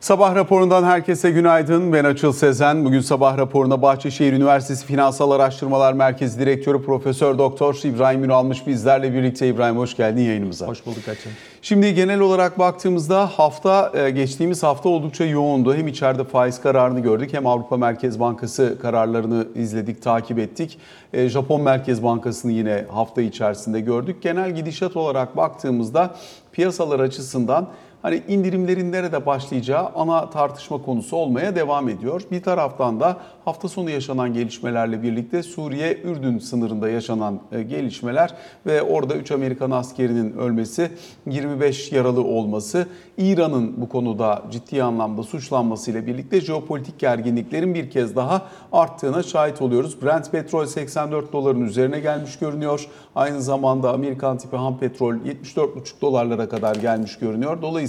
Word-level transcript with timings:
Sabah 0.00 0.34
raporundan 0.34 0.84
herkese 0.84 1.30
günaydın. 1.30 1.92
Ben 1.92 2.04
Açıl 2.04 2.32
Sezen. 2.32 2.84
Bugün 2.84 3.00
sabah 3.00 3.38
raporuna 3.38 3.82
Bahçeşehir 3.82 4.32
Üniversitesi 4.32 4.86
Finansal 4.86 5.30
Araştırmalar 5.30 5.92
Merkezi 5.92 6.40
Direktörü 6.40 6.82
Profesör 6.82 7.38
Doktor 7.38 7.80
İbrahim 7.84 8.24
Ünal 8.24 8.38
almış 8.38 8.66
bizlerle 8.66 9.12
birlikte. 9.12 9.48
İbrahim 9.48 9.76
hoş 9.76 9.96
geldin 9.96 10.22
yayınımıza. 10.22 10.66
Hoş 10.66 10.86
bulduk 10.86 11.08
Açıl. 11.08 11.30
Şimdi 11.62 11.94
genel 11.94 12.20
olarak 12.20 12.58
baktığımızda 12.58 13.26
hafta 13.26 13.92
e, 13.94 14.10
geçtiğimiz 14.10 14.62
hafta 14.62 14.88
oldukça 14.88 15.24
yoğundu. 15.24 15.74
Hem 15.74 15.88
içeride 15.88 16.24
faiz 16.24 16.60
kararını 16.60 17.00
gördük 17.00 17.32
hem 17.32 17.46
Avrupa 17.46 17.76
Merkez 17.76 18.20
Bankası 18.20 18.78
kararlarını 18.82 19.46
izledik, 19.54 20.02
takip 20.02 20.38
ettik. 20.38 20.78
E, 21.12 21.28
Japon 21.28 21.60
Merkez 21.60 22.02
Bankası'nı 22.02 22.52
yine 22.52 22.84
hafta 22.90 23.22
içerisinde 23.22 23.80
gördük. 23.80 24.22
Genel 24.22 24.50
gidişat 24.50 24.96
olarak 24.96 25.36
baktığımızda 25.36 26.14
piyasalar 26.52 27.00
açısından 27.00 27.68
hani 28.02 28.22
indirimlerin 28.28 28.92
nerede 28.92 29.26
başlayacağı 29.26 29.90
ana 29.94 30.30
tartışma 30.30 30.82
konusu 30.82 31.16
olmaya 31.16 31.56
devam 31.56 31.88
ediyor. 31.88 32.22
Bir 32.30 32.42
taraftan 32.42 33.00
da 33.00 33.16
hafta 33.44 33.68
sonu 33.68 33.90
yaşanan 33.90 34.32
gelişmelerle 34.32 35.02
birlikte 35.02 35.42
Suriye-Ürdün 35.42 36.38
sınırında 36.38 36.88
yaşanan 36.88 37.40
e, 37.52 37.62
gelişmeler 37.62 38.34
ve 38.66 38.82
orada 38.82 39.14
3 39.14 39.30
Amerikan 39.30 39.70
askerinin 39.70 40.32
ölmesi, 40.32 40.90
25 41.26 41.92
yaralı 41.92 42.24
olması, 42.24 42.86
İran'ın 43.18 43.80
bu 43.80 43.88
konuda 43.88 44.42
ciddi 44.50 44.82
anlamda 44.82 45.22
suçlanmasıyla 45.22 46.06
birlikte 46.06 46.40
jeopolitik 46.40 46.98
gerginliklerin 46.98 47.74
bir 47.74 47.90
kez 47.90 48.16
daha 48.16 48.42
arttığına 48.72 49.22
şahit 49.22 49.62
oluyoruz. 49.62 50.02
Brent 50.02 50.32
petrol 50.32 50.66
84 50.66 51.32
doların 51.32 51.60
üzerine 51.60 52.00
gelmiş 52.00 52.38
görünüyor. 52.38 52.86
Aynı 53.14 53.42
zamanda 53.42 53.92
Amerikan 53.92 54.38
tipi 54.38 54.56
ham 54.56 54.78
petrol 54.78 55.14
74,5 55.14 56.00
dolarlara 56.00 56.48
kadar 56.48 56.76
gelmiş 56.76 57.18
görünüyor. 57.18 57.62
Dolayısıyla 57.62 57.87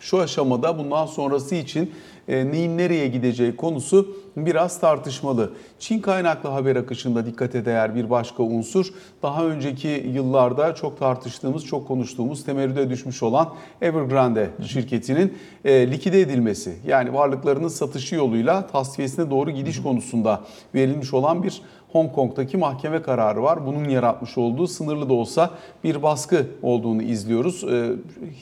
şu 0.00 0.20
aşamada 0.20 0.78
bundan 0.78 1.06
sonrası 1.06 1.54
için 1.54 1.90
e, 2.28 2.50
neyin 2.50 2.78
nereye 2.78 3.08
gideceği 3.08 3.56
konusu 3.56 4.16
biraz 4.36 4.80
tartışmalı. 4.80 5.52
Çin 5.78 6.00
kaynaklı 6.00 6.48
haber 6.48 6.76
akışında 6.76 7.26
dikkate 7.26 7.64
değer 7.64 7.94
bir 7.94 8.10
başka 8.10 8.42
unsur 8.42 8.86
daha 9.22 9.44
önceki 9.44 9.88
yıllarda 10.14 10.74
çok 10.74 10.98
tartıştığımız, 10.98 11.64
çok 11.64 11.88
konuştuğumuz 11.88 12.44
temerrüde 12.44 12.90
düşmüş 12.90 13.22
olan 13.22 13.54
Evergrande 13.82 14.50
şirketinin 14.66 15.38
e, 15.64 15.90
likide 15.90 16.20
edilmesi. 16.20 16.76
Yani 16.86 17.14
varlıklarının 17.14 17.68
satışı 17.68 18.14
yoluyla 18.14 18.66
tasfiyesine 18.66 19.30
doğru 19.30 19.50
gidiş 19.50 19.82
konusunda 19.82 20.44
verilmiş 20.74 21.14
olan 21.14 21.42
bir 21.42 21.62
Hong 21.94 22.12
Kong'daki 22.12 22.56
mahkeme 22.56 23.02
kararı 23.02 23.42
var. 23.42 23.66
Bunun 23.66 23.88
yaratmış 23.88 24.38
olduğu 24.38 24.66
sınırlı 24.66 25.08
da 25.08 25.14
olsa 25.14 25.50
bir 25.84 26.02
baskı 26.02 26.46
olduğunu 26.62 27.02
izliyoruz. 27.02 27.64
E, 27.64 27.92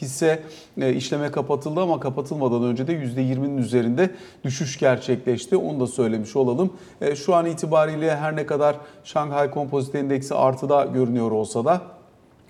hisse 0.01 0.43
e, 0.81 0.95
işleme 0.95 1.31
kapatıldı 1.31 1.81
ama 1.81 2.01
kapatılmadan 2.01 2.63
önce 2.63 2.87
de 2.87 2.93
%20'nin 2.93 3.59
üzerinde 3.59 4.11
düşüş 4.45 4.79
gerçekleşti. 4.79 5.57
Onu 5.57 5.81
da 5.81 5.87
söylemiş 5.87 6.37
olalım. 6.37 6.73
E, 7.01 7.17
şu 7.17 7.35
an 7.35 7.47
itibariyle 7.47 8.17
her 8.17 8.37
ne 8.37 8.47
kadar 8.47 8.77
Şanghay 9.05 9.51
Kompozit 9.51 9.95
Endeksi 9.95 10.35
artıda 10.35 10.85
görünüyor 10.85 11.31
olsa 11.31 11.65
da 11.65 11.83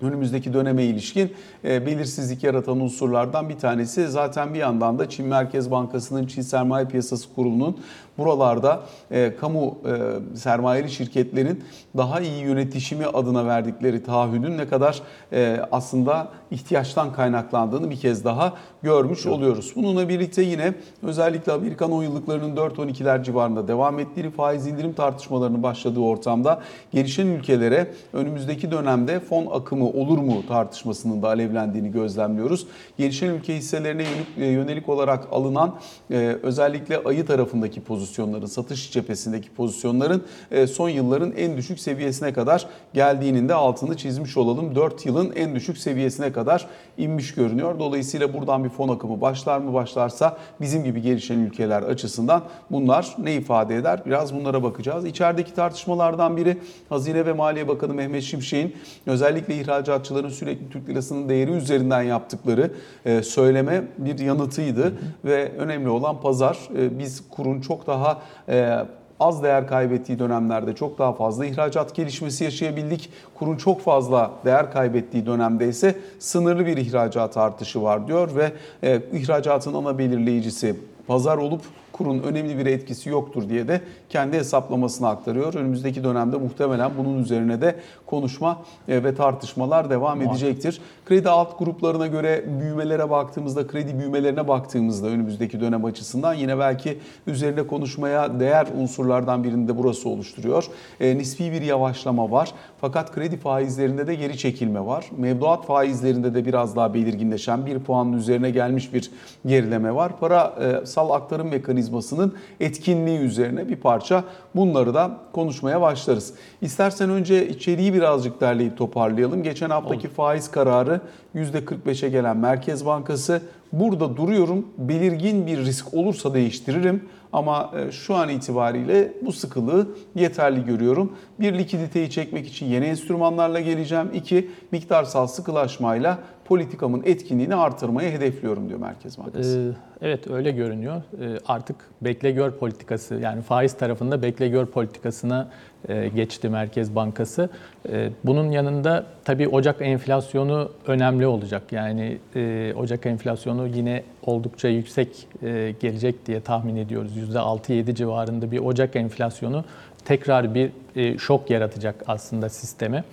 önümüzdeki 0.03 0.55
döneme 0.55 0.85
ilişkin 0.85 1.33
e, 1.65 1.87
belirsizlik 1.87 2.45
yaratan 2.45 2.81
unsurlardan 2.81 3.49
bir 3.49 3.59
tanesi. 3.59 4.09
Zaten 4.09 4.55
bir 4.55 4.59
yandan 4.59 4.99
da 4.99 5.09
Çin 5.09 5.27
Merkez 5.27 5.71
Bankası'nın 5.71 6.27
Çin 6.27 6.43
Sermaye 6.43 6.87
Piyasası 6.87 7.35
Kurulu'nun 7.35 7.77
buralarda 8.19 8.81
e, 9.11 9.37
kamu 9.41 9.79
e, 9.87 10.37
sermayeli 10.37 10.91
şirketlerin 10.91 11.65
daha 11.97 12.21
iyi 12.21 12.43
yönetişimi 12.43 13.07
adına 13.07 13.47
verdikleri 13.47 14.03
taahhüdün 14.03 14.59
ne 14.59 14.69
kadar 14.69 15.03
e, 15.33 15.61
aslında 15.73 16.29
ihtiyaçtan 16.51 17.13
kaynaklandığını 17.13 17.91
bir 17.91 17.97
kez 17.97 18.25
daha 18.25 18.53
görmüş 18.83 19.27
oluyoruz. 19.27 19.73
Bununla 19.77 20.09
birlikte 20.09 20.43
yine 20.43 20.75
özellikle 21.03 21.53
Amerikan 21.53 21.93
10 21.93 22.03
yıllıklarının 22.03 22.57
4-12'ler 22.57 23.25
civarında 23.25 23.69
devam 23.69 23.99
ettiğini, 23.99 24.31
faiz 24.31 24.67
indirim 24.67 24.93
tartışmalarının 24.93 25.63
başladığı 25.63 26.01
ortamda 26.01 26.61
gelişen 26.93 27.27
ülkelere 27.27 27.91
önümüzdeki 28.13 28.71
dönemde 28.71 29.21
fon 29.21 29.47
akımı 29.47 29.89
olur 29.89 30.19
mu 30.19 30.47
tartışmasının 30.49 31.23
da 31.23 31.29
alevlendiğini 31.29 31.93
gözlemliyoruz. 31.93 32.67
Gelişen 32.99 33.29
ülke 33.29 33.57
hisselerine 33.57 34.03
yönelik, 34.37 34.73
yönelik 34.73 34.89
olarak 34.89 35.29
alınan 35.33 35.75
e, 36.11 36.39
özellikle 36.43 36.99
ayı 37.05 37.27
tarafındaki 37.27 37.81
pozisyonların, 38.03 38.47
satış 38.47 38.93
cephesindeki 38.93 39.51
pozisyonların 39.51 40.23
e, 40.51 40.67
son 40.67 40.89
yılların 40.89 41.33
en 41.33 41.57
düşük 41.57 41.81
seviyesine 41.81 42.33
kadar 42.33 42.67
geldiğinin 42.95 43.49
de 43.49 43.55
altını 43.55 43.97
çizmiş 43.97 44.37
olalım. 44.37 44.75
4 44.75 45.07
yılın 45.07 45.33
en 45.37 45.55
düşük 45.55 45.79
seviyesine 45.79 46.33
kadar 46.33 46.67
inmiş 46.99 47.35
görünüyor. 47.35 47.79
Dolayısıyla 47.79 48.35
buradan 48.35 48.65
bir 48.65 48.69
fon 48.69 48.89
akımı 48.89 49.21
başlar 49.21 49.59
mı 49.59 49.75
başlarsa 49.75 50.37
bizim 50.61 50.85
gibi 50.85 51.03
gelişen 51.03 51.39
ülkeler 51.39 51.83
açısından 51.83 52.43
bunlar 52.71 53.15
ne 53.19 53.35
ifade 53.35 53.77
eder? 53.77 54.03
Biraz 54.07 54.35
bunlara 54.35 54.63
bakacağız. 54.63 55.05
İçerideki 55.05 55.55
tartışmalardan 55.55 56.37
biri 56.37 56.59
Hazine 56.89 57.27
ve 57.27 57.33
Maliye 57.33 57.69
Bakanı 57.69 57.95
Mehmet 57.95 58.23
Şimşek'in 58.23 58.77
özellikle 59.07 59.57
ihracatçıların 59.57 60.29
sürekli 60.29 60.71
Türk 60.71 60.89
lirasının 60.89 61.29
değeri 61.29 61.51
üzerinden 61.51 62.03
yaptıkları 62.03 62.71
e, 63.05 63.23
söyleme 63.23 63.85
bir 63.99 64.19
yanıtıydı. 64.19 64.85
Hı 64.85 64.87
hı. 64.87 64.93
Ve 65.25 65.53
önemli 65.59 65.89
olan 65.89 66.21
pazar. 66.21 66.59
E, 66.77 66.99
biz 66.99 67.23
kurun 67.31 67.61
çok 67.61 67.87
daha 67.93 68.19
e, 68.49 68.87
az 69.21 69.43
değer 69.43 69.67
kaybettiği 69.67 70.19
dönemlerde 70.19 70.75
çok 70.75 70.99
daha 70.99 71.13
fazla 71.13 71.47
ihracat 71.47 71.95
gelişmesi 71.95 72.45
yaşayabildik. 72.45 73.11
Kurun 73.35 73.57
çok 73.57 73.81
fazla 73.81 74.31
değer 74.45 74.73
kaybettiği 74.73 75.27
dönemde 75.27 75.69
ise 75.69 75.99
sınırlı 76.19 76.67
bir 76.67 76.77
ihracat 76.77 77.37
artışı 77.37 77.83
var 77.83 78.07
diyor 78.07 78.37
ve 78.37 78.53
e, 78.83 79.03
ihracatın 79.13 79.75
ana 79.75 79.99
belirleyicisi 79.99 80.77
pazar 81.07 81.39
olup 81.39 81.63
kurun 81.93 82.19
önemli 82.23 82.59
bir 82.59 82.67
etkisi 82.67 83.09
yoktur 83.09 83.49
diye 83.49 83.69
de 83.69 83.81
kendi 84.09 84.37
hesaplamasını 84.37 85.09
aktarıyor. 85.09 85.55
Önümüzdeki 85.55 86.05
dönemde 86.05 86.37
muhtemelen 86.37 86.91
bunun 86.99 87.23
üzerine 87.23 87.61
de 87.61 87.77
konuşma 88.07 88.63
e, 88.89 89.05
ve 89.05 89.15
tartışmalar 89.15 89.91
devam 89.91 90.23
edecektir. 90.23 90.81
Kredi 91.07 91.31
alt 91.31 91.59
gruplarına 91.59 92.07
göre 92.07 92.45
büyümelere 92.61 93.11
baktığımızda, 93.11 93.67
kredi 93.67 93.99
büyümelerine 93.99 94.49
baktığımızda 94.49 95.07
önümüzdeki 95.07 95.61
dönem 95.61 95.85
açısından 95.85 96.35
yine 96.35 96.59
belki 96.59 96.99
üzerine 97.27 97.67
konuşmaya 97.67 98.41
değer 98.41 98.67
unsurlardan 98.79 99.45
birini 99.45 99.69
de 99.69 99.79
burası 99.79 100.09
oluşturuyor. 100.09 100.65
E, 101.01 101.19
nispi 101.19 101.53
bir 101.53 101.63
yavaşlama 101.63 102.31
var. 102.31 102.53
Fakat 102.81 103.13
kredi 103.13 103.37
faizlerinde 103.37 104.07
de 104.07 104.15
geri 104.15 104.39
çekilme 104.39 104.87
var. 104.87 105.11
Mevduat 105.17 105.67
faizlerinde 105.67 106.35
de 106.35 106.45
biraz 106.45 106.77
daha 106.77 106.95
belirginleşen 106.95 107.67
bir 107.67 107.79
puanın 107.79 108.13
üzerine 108.13 108.51
gelmiş 108.51 108.95
bir 108.95 109.11
gerileme 109.47 109.95
var. 109.95 110.19
Parasal 110.21 111.11
aktarım 111.11 111.49
mekanizmasının 111.49 112.35
etkinliği 112.61 113.19
üzerine 113.19 113.69
bir 113.69 113.77
parça 113.77 114.25
bunları 114.57 114.95
da 114.95 115.19
konuşmaya 115.33 115.81
başlarız. 115.81 116.35
İstersen 116.61 117.11
önce 117.11 117.49
içeriği 117.49 117.95
birazcık 117.95 118.41
derleyip 118.41 118.79
toparlayalım. 118.79 119.43
Geçen 119.43 119.71
haftaki 119.71 120.07
Olur. 120.07 120.15
faiz 120.15 120.51
kararı 120.51 121.01
%45'e 121.35 122.09
gelen 122.09 122.37
Merkez 122.37 122.87
Bankası 122.87 123.43
burada 123.73 124.17
duruyorum 124.17 124.67
belirgin 124.79 125.47
bir 125.47 125.59
risk 125.59 125.95
olursa 125.95 126.35
değiştiririm 126.35 127.05
ama 127.33 127.75
şu 127.91 128.15
an 128.15 128.29
itibariyle 128.29 129.13
bu 129.23 129.33
sıkılığı 129.33 129.89
yeterli 130.15 130.65
görüyorum. 130.65 131.13
Bir 131.41 131.59
likiditeyi 131.59 132.11
çekmek 132.11 132.49
için 132.49 132.67
yeni 132.67 132.85
enstrümanlarla 132.85 133.61
geleceğim. 133.61 134.11
İki 134.15 134.51
miktarsal 134.73 135.27
sıkılaşmayla 135.27 136.19
politikamın 136.45 137.03
etkinliğini 137.05 137.55
artırmayı 137.55 138.11
hedefliyorum 138.11 138.69
diyor 138.69 138.81
Merkez 138.81 139.19
Bankası. 139.19 139.75
Ee, 140.03 140.07
evet 140.07 140.31
öyle 140.31 140.51
görünüyor. 140.51 141.03
Ee, 141.21 141.39
artık 141.47 141.77
bekle 142.01 142.31
gör 142.31 142.51
politikası 142.51 143.15
yani 143.15 143.43
faiz 143.43 143.73
tarafında 143.73 144.23
bekle 144.23 144.49
gör 144.49 144.67
politikasına 144.67 145.51
e, 145.51 145.72
geçti 146.15 146.49
Merkez 146.49 146.95
Bankası. 146.95 147.51
E, 147.89 148.11
bunun 148.25 148.51
yanında 148.51 149.07
tabii 149.25 149.49
Ocak 149.49 149.77
enflasyonu 149.81 150.71
önemli 150.87 151.27
olacak. 151.27 151.63
Yani 151.73 152.19
e, 152.37 152.73
Ocak 152.77 153.07
enflasyonu 153.07 153.67
yine 153.67 154.03
oldukça 154.27 154.69
yüksek 154.69 155.27
e, 155.43 155.75
gelecek 155.81 156.27
diye 156.27 156.41
tahmin 156.41 156.77
ediyoruz. 156.77 157.17
%6-7 157.17 157.95
civarında 157.95 158.51
bir 158.51 158.59
Ocak 158.59 158.97
enflasyonu 158.97 159.65
tekrar 160.05 160.55
bir 160.55 160.71
e, 160.97 161.19
şok 161.19 161.51
yaratacak 161.51 162.05
aslında 162.07 162.49
sisteme. 162.49 163.05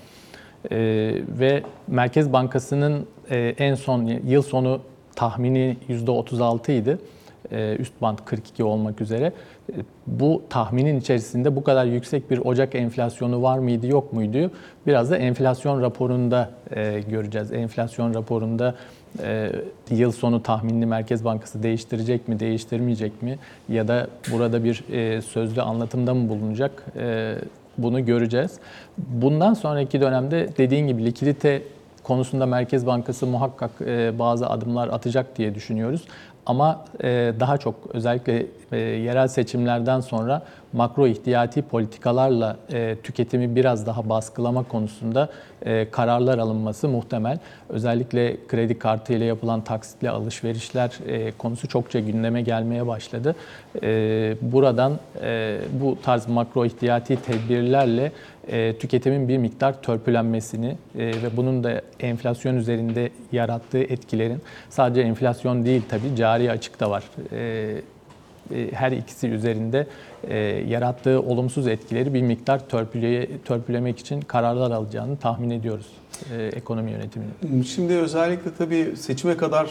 E, 0.71 0.77
ve 1.39 1.63
Merkez 1.87 2.33
Bankası'nın 2.33 3.07
e, 3.29 3.55
en 3.57 3.75
son 3.75 4.05
yıl 4.05 4.41
sonu 4.41 4.81
tahmini 5.15 5.77
%36 5.89 6.71
idi. 6.71 6.97
E, 7.51 7.75
üst 7.79 8.01
band 8.01 8.19
42 8.25 8.63
olmak 8.63 9.01
üzere. 9.01 9.33
E, 9.69 9.81
bu 10.07 10.43
tahminin 10.49 10.99
içerisinde 10.99 11.55
bu 11.55 11.63
kadar 11.63 11.85
yüksek 11.85 12.31
bir 12.31 12.37
Ocak 12.37 12.75
enflasyonu 12.75 13.41
var 13.41 13.59
mıydı 13.59 13.87
yok 13.87 14.13
muydu? 14.13 14.51
Biraz 14.87 15.11
da 15.11 15.17
enflasyon 15.17 15.81
raporunda 15.81 16.49
e, 16.75 16.99
göreceğiz. 17.09 17.51
Enflasyon 17.51 18.13
raporunda 18.13 18.75
yıl 19.89 20.11
sonu 20.11 20.43
tahminini 20.43 20.85
Merkez 20.85 21.25
Bankası 21.25 21.63
değiştirecek 21.63 22.27
mi, 22.27 22.39
değiştirmeyecek 22.39 23.21
mi? 23.21 23.39
Ya 23.69 23.87
da 23.87 24.07
burada 24.31 24.63
bir 24.63 24.83
sözlü 25.21 25.61
anlatımda 25.61 26.13
mı 26.13 26.29
bulunacak? 26.29 26.85
Bunu 27.77 28.05
göreceğiz. 28.05 28.59
Bundan 28.97 29.53
sonraki 29.53 30.01
dönemde 30.01 30.49
dediğin 30.57 30.87
gibi 30.87 31.05
likidite 31.05 31.61
konusunda 32.03 32.45
Merkez 32.45 32.85
Bankası 32.85 33.27
muhakkak 33.27 33.71
bazı 34.19 34.49
adımlar 34.49 34.87
atacak 34.87 35.37
diye 35.37 35.55
düşünüyoruz. 35.55 36.05
ama 36.45 36.85
e, 37.03 37.33
daha 37.39 37.57
çok 37.57 37.75
özellikle 37.93 38.45
e, 38.71 38.77
yerel 38.77 39.27
seçimlerden 39.27 39.99
sonra 39.99 40.41
makro 40.73 41.07
ihtiyati 41.07 41.61
politikalarla 41.61 42.57
e, 42.73 42.95
tüketimi 43.03 43.55
biraz 43.55 43.85
daha 43.85 44.09
baskılama 44.09 44.63
konusunda 44.63 45.29
e, 45.65 45.89
kararlar 45.91 46.37
alınması 46.37 46.87
muhtemel. 46.87 47.39
Özellikle 47.69 48.37
kredi 48.47 48.79
kartı 48.79 49.13
ile 49.13 49.25
yapılan 49.25 49.61
taksitli 49.61 50.09
alışverişler 50.09 50.91
e, 51.07 51.31
konusu 51.31 51.67
çokça 51.67 51.99
gündeme 51.99 52.41
gelmeye 52.41 52.87
başladı. 52.87 53.35
E, 53.83 54.35
buradan 54.41 54.99
e, 55.21 55.59
bu 55.81 55.97
tarz 56.03 56.27
makro 56.27 56.65
ihtiyati 56.65 57.15
tedbirlerle 57.21 58.11
e, 58.47 58.77
tüketimin 58.77 59.27
bir 59.27 59.37
miktar 59.37 59.81
törpülenmesini 59.81 60.75
e, 60.95 61.05
ve 61.07 61.37
bunun 61.37 61.63
da 61.63 61.81
enflasyon 61.99 62.55
üzerinde 62.55 63.09
yarattığı 63.31 63.79
etkilerin 63.83 64.41
sadece 64.69 65.01
enflasyon 65.01 65.65
değil 65.65 65.81
tabii 65.89 66.15
cari 66.15 66.51
açık 66.51 66.79
da 66.79 66.89
var. 66.89 67.03
E, 67.31 67.81
her 68.71 68.91
ikisi 68.91 69.27
üzerinde 69.27 69.87
e, 70.27 70.37
yarattığı 70.67 71.21
olumsuz 71.21 71.67
etkileri 71.67 72.13
bir 72.13 72.21
miktar 72.21 72.67
törpüleye, 72.69 73.27
törpülemek 73.45 73.99
için 73.99 74.21
kararlar 74.21 74.71
alacağını 74.71 75.17
tahmin 75.17 75.49
ediyoruz 75.49 75.87
e, 76.37 76.43
ekonomi 76.43 76.91
yönetiminin. 76.91 77.63
Şimdi 77.63 77.93
özellikle 77.93 78.51
tabii 78.57 78.93
seçime 78.97 79.37
kadar 79.37 79.69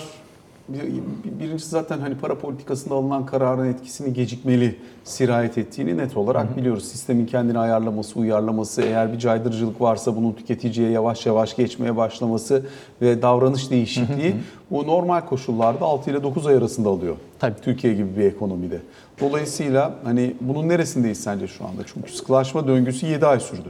birincisi 1.40 1.68
zaten 1.68 1.98
hani 1.98 2.14
para 2.14 2.38
politikasında 2.38 2.94
alınan 2.94 3.26
kararın 3.26 3.66
etkisini 3.68 4.12
gecikmeli 4.12 4.76
sirayet 5.04 5.58
ettiğini 5.58 5.98
net 5.98 6.16
olarak 6.16 6.56
biliyoruz. 6.56 6.84
Sistemin 6.84 7.26
kendini 7.26 7.58
ayarlaması, 7.58 8.18
uyarlaması, 8.18 8.82
eğer 8.82 9.12
bir 9.12 9.18
caydırıcılık 9.18 9.80
varsa 9.80 10.16
bunun 10.16 10.32
tüketiciye 10.32 10.90
yavaş 10.90 11.26
yavaş 11.26 11.56
geçmeye 11.56 11.96
başlaması 11.96 12.66
ve 13.02 13.22
davranış 13.22 13.70
değişikliği 13.70 14.34
bu 14.70 14.86
normal 14.86 15.20
koşullarda 15.20 15.84
6 15.84 16.10
ile 16.10 16.22
9 16.22 16.46
ay 16.46 16.56
arasında 16.56 16.88
alıyor. 16.88 17.16
Tabii. 17.38 17.60
Türkiye 17.62 17.94
gibi 17.94 18.16
bir 18.16 18.24
ekonomide. 18.24 18.80
Dolayısıyla 19.20 19.94
hani 20.04 20.34
bunun 20.40 20.68
neresindeyiz 20.68 21.20
sence 21.20 21.46
şu 21.46 21.64
anda? 21.64 21.82
Çünkü 21.94 22.12
sıkılaşma 22.12 22.66
döngüsü 22.66 23.06
7 23.06 23.26
ay 23.26 23.40
sürdü. 23.40 23.68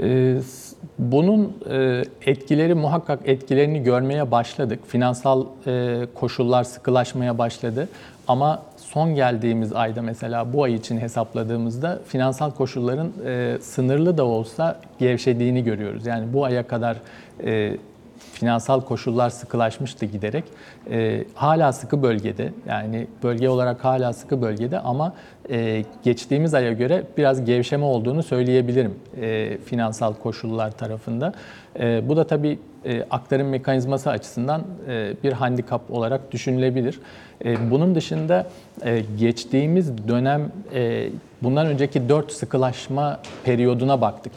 Ee, 0.00 0.36
Bunun 0.98 1.56
e, 1.70 2.02
etkileri 2.26 2.74
muhakkak 2.74 3.20
etkilerini 3.24 3.82
görmeye 3.82 4.30
başladık. 4.30 4.80
Finansal 4.86 5.46
e, 5.66 6.06
koşullar 6.14 6.64
sıkılaşmaya 6.64 7.38
başladı. 7.38 7.88
Ama 8.28 8.62
son 8.76 9.14
geldiğimiz 9.14 9.72
ayda 9.72 10.02
mesela 10.02 10.52
bu 10.52 10.62
ay 10.62 10.74
için 10.74 10.98
hesapladığımızda 10.98 12.00
finansal 12.08 12.50
koşulların 12.50 13.12
e, 13.26 13.58
sınırlı 13.60 14.18
da 14.18 14.24
olsa 14.24 14.80
gevşediğini 14.98 15.64
görüyoruz. 15.64 16.06
Yani 16.06 16.32
bu 16.32 16.44
aya 16.44 16.66
kadar 16.66 16.96
finansal 18.38 18.80
koşullar 18.80 19.30
sıkılaşmıştı 19.30 20.06
giderek. 20.06 20.44
E, 20.90 21.24
hala 21.34 21.72
sıkı 21.72 22.02
bölgede 22.02 22.52
yani 22.68 23.06
bölge 23.22 23.48
olarak 23.48 23.84
hala 23.84 24.12
sıkı 24.12 24.42
bölgede 24.42 24.78
ama 24.78 25.12
e, 25.50 25.84
geçtiğimiz 26.02 26.54
aya 26.54 26.72
göre 26.72 27.04
biraz 27.16 27.44
gevşeme 27.44 27.84
olduğunu 27.84 28.22
söyleyebilirim 28.22 28.94
e, 29.20 29.58
finansal 29.58 30.14
koşullar 30.14 30.70
tarafında. 30.70 31.32
E, 31.80 32.08
bu 32.08 32.16
da 32.16 32.26
tabii 32.26 32.58
e, 32.84 33.02
aktarım 33.10 33.48
mekanizması 33.48 34.10
açısından 34.10 34.62
e, 34.88 35.12
bir 35.24 35.32
handikap 35.32 35.90
olarak 35.90 36.32
düşünülebilir. 36.32 37.00
E, 37.44 37.70
bunun 37.70 37.94
dışında 37.94 38.46
e, 38.82 39.02
geçtiğimiz 39.18 40.08
dönem 40.08 40.52
e, 40.74 41.08
bundan 41.42 41.66
önceki 41.66 42.08
4 42.08 42.32
sıkılaşma 42.32 43.20
periyoduna 43.44 44.00
baktık. 44.00 44.32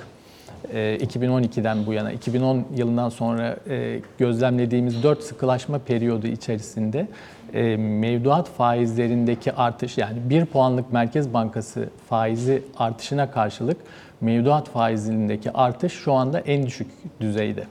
E, 0.74 0.98
2012'den 0.98 1.86
bu 1.86 1.94
yana, 1.94 2.12
2010 2.12 2.66
yılından 2.75 3.10
sonra 3.10 3.57
e, 3.69 4.00
gözlemlediğimiz 4.18 5.04
4 5.04 5.24
sıkılaşma 5.24 5.80
periyodu 5.80 6.27
içerisinde 6.27 7.07
e, 7.54 7.77
mevduat 7.77 8.50
faizlerindeki 8.50 9.54
artış 9.54 9.98
yani 9.98 10.18
1 10.30 10.45
puanlık 10.45 10.94
Merkez 10.94 11.33
Bankası 11.33 11.89
faizi 12.10 12.62
artışına 12.77 13.31
karşılık 13.31 13.77
mevduat 14.21 14.69
faizindeki 14.69 15.51
artış 15.51 15.94
şu 15.94 16.13
anda 16.13 16.39
en 16.39 16.66
düşük 16.66 16.88
düzeyde. 17.21 17.63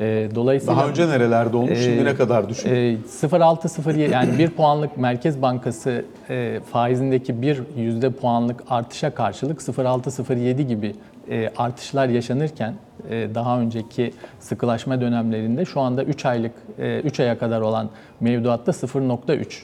E, 0.00 0.28
Dolayısıyla 0.34 0.76
Daha 0.76 0.88
önce 0.88 1.08
nerelerde 1.08 1.56
olmuş, 1.56 1.78
şimdi 1.78 2.00
Ee, 2.00 2.04
ne 2.04 2.14
kadar 2.14 2.48
düşük? 2.48 2.66
e, 2.66 2.96
0.6-0.7 3.06 4.10
yani 4.10 4.38
1 4.38 4.50
puanlık 4.50 4.96
Merkez 4.96 5.42
Bankası 5.42 6.04
e, 6.30 6.60
faizindeki 6.72 7.42
bir 7.42 7.62
yüzde 7.76 8.10
puanlık 8.10 8.62
artışa 8.70 9.14
karşılık 9.14 9.60
0.6-0.7 9.60 10.62
gibi 10.62 10.94
e, 11.30 11.50
artışlar 11.56 12.08
yaşanırken 12.08 12.74
e, 13.10 13.28
daha 13.34 13.60
önceki 13.60 14.12
sıkılaşma 14.40 15.00
dönemlerinde 15.00 15.64
şu 15.64 15.80
anda 15.80 16.04
3 16.04 16.26
aylık 16.26 16.52
3 16.78 17.20
aya 17.20 17.38
kadar 17.38 17.60
olan 17.60 17.90
mevduatta 18.20 18.72
0.3. 18.72 19.62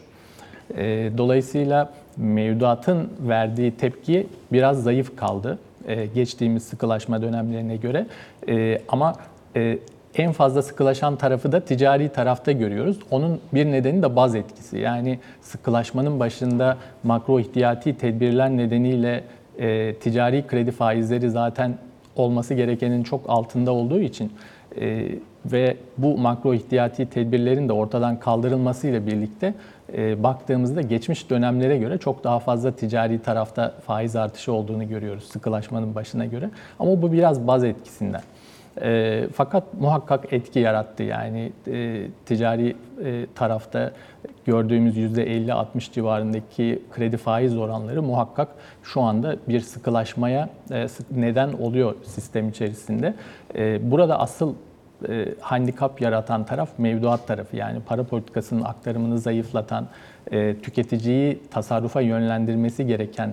E, 0.76 1.10
Dolayısıyla 1.18 1.92
mevduatın 2.16 3.08
verdiği 3.20 3.70
tepki 3.70 4.26
biraz 4.52 4.82
zayıf 4.82 5.16
kaldı 5.16 5.58
e, 5.86 6.06
geçtiğimiz 6.06 6.62
sıkılaşma 6.62 7.22
dönemlerine 7.22 7.76
göre. 7.76 8.06
E, 8.48 8.82
Ama 8.88 9.14
e, 9.56 9.78
en 10.14 10.32
fazla 10.32 10.62
sıkılaşan 10.62 11.16
tarafı 11.16 11.52
da 11.52 11.60
ticari 11.60 12.08
tarafta 12.08 12.52
görüyoruz. 12.52 12.98
Onun 13.10 13.40
bir 13.54 13.66
nedeni 13.66 14.02
de 14.02 14.16
baz 14.16 14.34
etkisi. 14.34 14.78
Yani 14.78 15.18
sıkılaşmanın 15.42 16.20
başında 16.20 16.76
makro 17.02 17.40
ihtiyati 17.40 17.98
tedbirler 17.98 18.50
nedeniyle 18.50 19.24
e, 19.58 19.94
ticari 19.94 20.46
kredi 20.46 20.70
faizleri 20.70 21.30
zaten 21.30 21.74
olması 22.16 22.54
gerekenin 22.54 23.02
çok 23.02 23.30
altında 23.30 23.72
olduğu 23.72 24.00
için 24.00 24.32
e, 24.80 25.08
ve 25.52 25.76
bu 25.98 26.18
makro 26.18 26.54
ihtiyati 26.54 27.10
tedbirlerin 27.10 27.68
de 27.68 27.72
ortadan 27.72 28.20
kaldırılmasıyla 28.20 29.06
birlikte 29.06 29.54
e, 29.96 30.22
baktığımızda 30.22 30.80
geçmiş 30.80 31.30
dönemlere 31.30 31.78
göre 31.78 31.98
çok 31.98 32.24
daha 32.24 32.38
fazla 32.38 32.72
ticari 32.72 33.22
tarafta 33.22 33.74
faiz 33.86 34.16
artışı 34.16 34.52
olduğunu 34.52 34.88
görüyoruz 34.88 35.24
sıkılaşmanın 35.24 35.94
başına 35.94 36.26
göre. 36.26 36.50
Ama 36.78 37.02
bu 37.02 37.12
biraz 37.12 37.46
baz 37.46 37.64
etkisinden. 37.64 38.22
E, 38.82 39.22
fakat 39.34 39.64
muhakkak 39.80 40.32
etki 40.32 40.58
yarattı 40.58 41.02
yani 41.02 41.52
e, 41.66 42.06
ticari 42.26 42.76
e, 43.04 43.26
tarafta 43.34 43.92
gördüğümüz 44.46 44.96
%50-60 44.96 45.92
civarındaki 45.92 46.82
kredi 46.92 47.16
faiz 47.16 47.56
oranları 47.56 48.02
muhakkak 48.02 48.48
şu 48.82 49.00
anda 49.00 49.36
bir 49.48 49.60
sıkılaşmaya 49.60 50.48
e, 50.70 50.86
neden 51.10 51.52
oluyor 51.52 51.94
sistem 52.04 52.48
içerisinde. 52.48 53.14
E, 53.54 53.90
burada 53.90 54.20
asıl 54.20 54.54
e, 55.08 55.34
handikap 55.40 56.00
yaratan 56.00 56.44
taraf 56.44 56.68
mevduat 56.78 57.26
tarafı 57.26 57.56
yani 57.56 57.80
para 57.86 58.04
politikasının 58.04 58.62
aktarımını 58.62 59.18
zayıflatan, 59.18 59.86
e, 60.30 60.56
tüketiciyi 60.56 61.42
tasarrufa 61.50 62.00
yönlendirmesi 62.00 62.86
gereken 62.86 63.30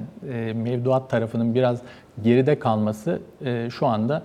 mevduat 0.54 1.10
tarafının 1.10 1.56
biraz 1.56 1.82
geride 2.24 2.60
kalması 2.60 3.22
şu 3.70 3.88
anda 3.88 4.24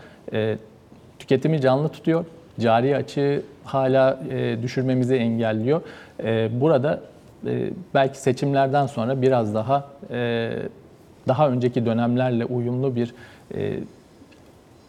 tüketimi 1.19 1.61
canlı 1.61 1.89
tutuyor. 1.89 2.25
Cari 2.61 2.97
açığı 2.97 3.43
hala 3.65 4.21
e, 4.31 4.63
düşürmemizi 4.63 5.15
engelliyor. 5.15 5.81
E, 6.25 6.61
burada 6.61 7.01
e, 7.47 7.71
belki 7.95 8.19
seçimlerden 8.21 8.87
sonra 8.87 9.23
biraz 9.23 9.55
daha 9.55 9.89
e, 10.11 10.51
daha 11.29 11.49
önceki 11.51 11.87
dönemlerle 11.87 12.45
uyumlu 12.45 12.97
bir 12.97 13.15
e, 13.55 13.75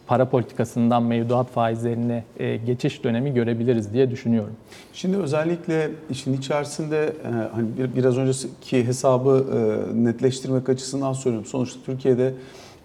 para 0.06 0.24
politikasından 0.28 1.02
mevduat 1.02 1.50
faizlerine 1.50 2.24
e, 2.38 2.56
geçiş 2.56 3.04
dönemi 3.04 3.34
görebiliriz 3.34 3.92
diye 3.92 4.10
düşünüyorum. 4.10 4.52
Şimdi 4.92 5.16
özellikle 5.16 5.90
işin 6.10 6.32
içerisinde 6.34 7.04
e, 7.04 7.28
hani 7.54 7.68
bir- 7.78 7.96
biraz 7.96 8.18
önceki 8.18 8.86
hesabı 8.86 9.44
e, 9.54 10.04
netleştirmek 10.04 10.68
açısından 10.68 11.12
söylüyorum. 11.12 11.48
Sonuçta 11.48 11.80
Türkiye'de 11.86 12.32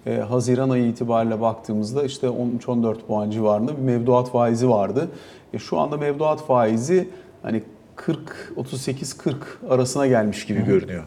e, 0.05 0.15
Haziran 0.17 0.69
ayı 0.69 0.87
itibariyle 0.87 1.41
baktığımızda 1.41 2.03
işte 2.03 2.27
13-14 2.27 2.95
puan 3.07 3.29
civarında 3.29 3.77
bir 3.77 3.81
mevduat 3.81 4.31
faizi 4.31 4.69
vardı. 4.69 5.09
E, 5.53 5.59
şu 5.59 5.79
anda 5.79 5.97
mevduat 5.97 6.45
faizi 6.47 7.09
hani 7.43 7.63
40 7.95 8.53
38-40 8.57 9.33
arasına 9.69 10.07
gelmiş 10.07 10.45
gibi 10.45 10.65
görünüyor. 10.65 11.03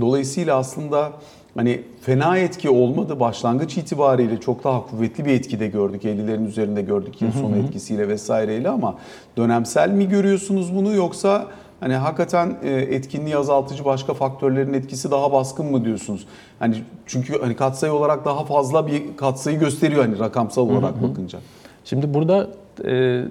Dolayısıyla 0.00 0.56
aslında 0.56 1.12
hani 1.54 1.82
fena 2.00 2.38
etki 2.38 2.70
olmadı 2.70 3.20
başlangıç 3.20 3.76
itibariyle 3.76 4.40
çok 4.40 4.64
daha 4.64 4.86
kuvvetli 4.86 5.24
bir 5.24 5.32
etki 5.32 5.60
de 5.60 5.66
gördük. 5.66 6.04
50'lerin 6.04 6.46
üzerinde 6.46 6.82
gördük 6.82 7.22
yıl 7.22 7.32
sonu 7.32 7.56
etkisiyle 7.56 8.08
vesaireyle 8.08 8.68
ama 8.68 8.98
dönemsel 9.36 9.90
mi 9.90 10.08
görüyorsunuz 10.08 10.74
bunu 10.74 10.94
yoksa 10.94 11.46
hani 11.84 11.94
hakikaten 11.94 12.56
e, 12.62 12.70
etkinliği 12.70 13.36
azaltıcı 13.36 13.84
başka 13.84 14.14
faktörlerin 14.14 14.72
etkisi 14.72 15.10
daha 15.10 15.32
baskın 15.32 15.66
mı 15.66 15.84
diyorsunuz? 15.84 16.26
Hani 16.58 16.76
çünkü 17.06 17.40
hani 17.40 17.56
katsayı 17.56 17.92
olarak 17.92 18.24
daha 18.24 18.44
fazla 18.44 18.86
bir 18.86 19.16
katsayı 19.16 19.58
gösteriyor 19.58 20.04
hani 20.04 20.18
rakamsal 20.18 20.68
olarak 20.68 21.02
bakınca. 21.02 21.38
Şimdi 21.84 22.14
burada 22.14 22.48
e, 22.84 23.24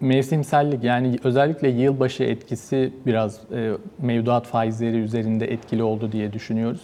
mevsimsellik 0.00 0.84
yani 0.84 1.18
özellikle 1.24 1.68
yılbaşı 1.68 2.22
etkisi 2.24 2.92
biraz 3.06 3.40
e, 3.52 3.72
mevduat 3.98 4.46
faizleri 4.46 4.96
üzerinde 4.96 5.52
etkili 5.52 5.82
oldu 5.82 6.12
diye 6.12 6.32
düşünüyoruz. 6.32 6.82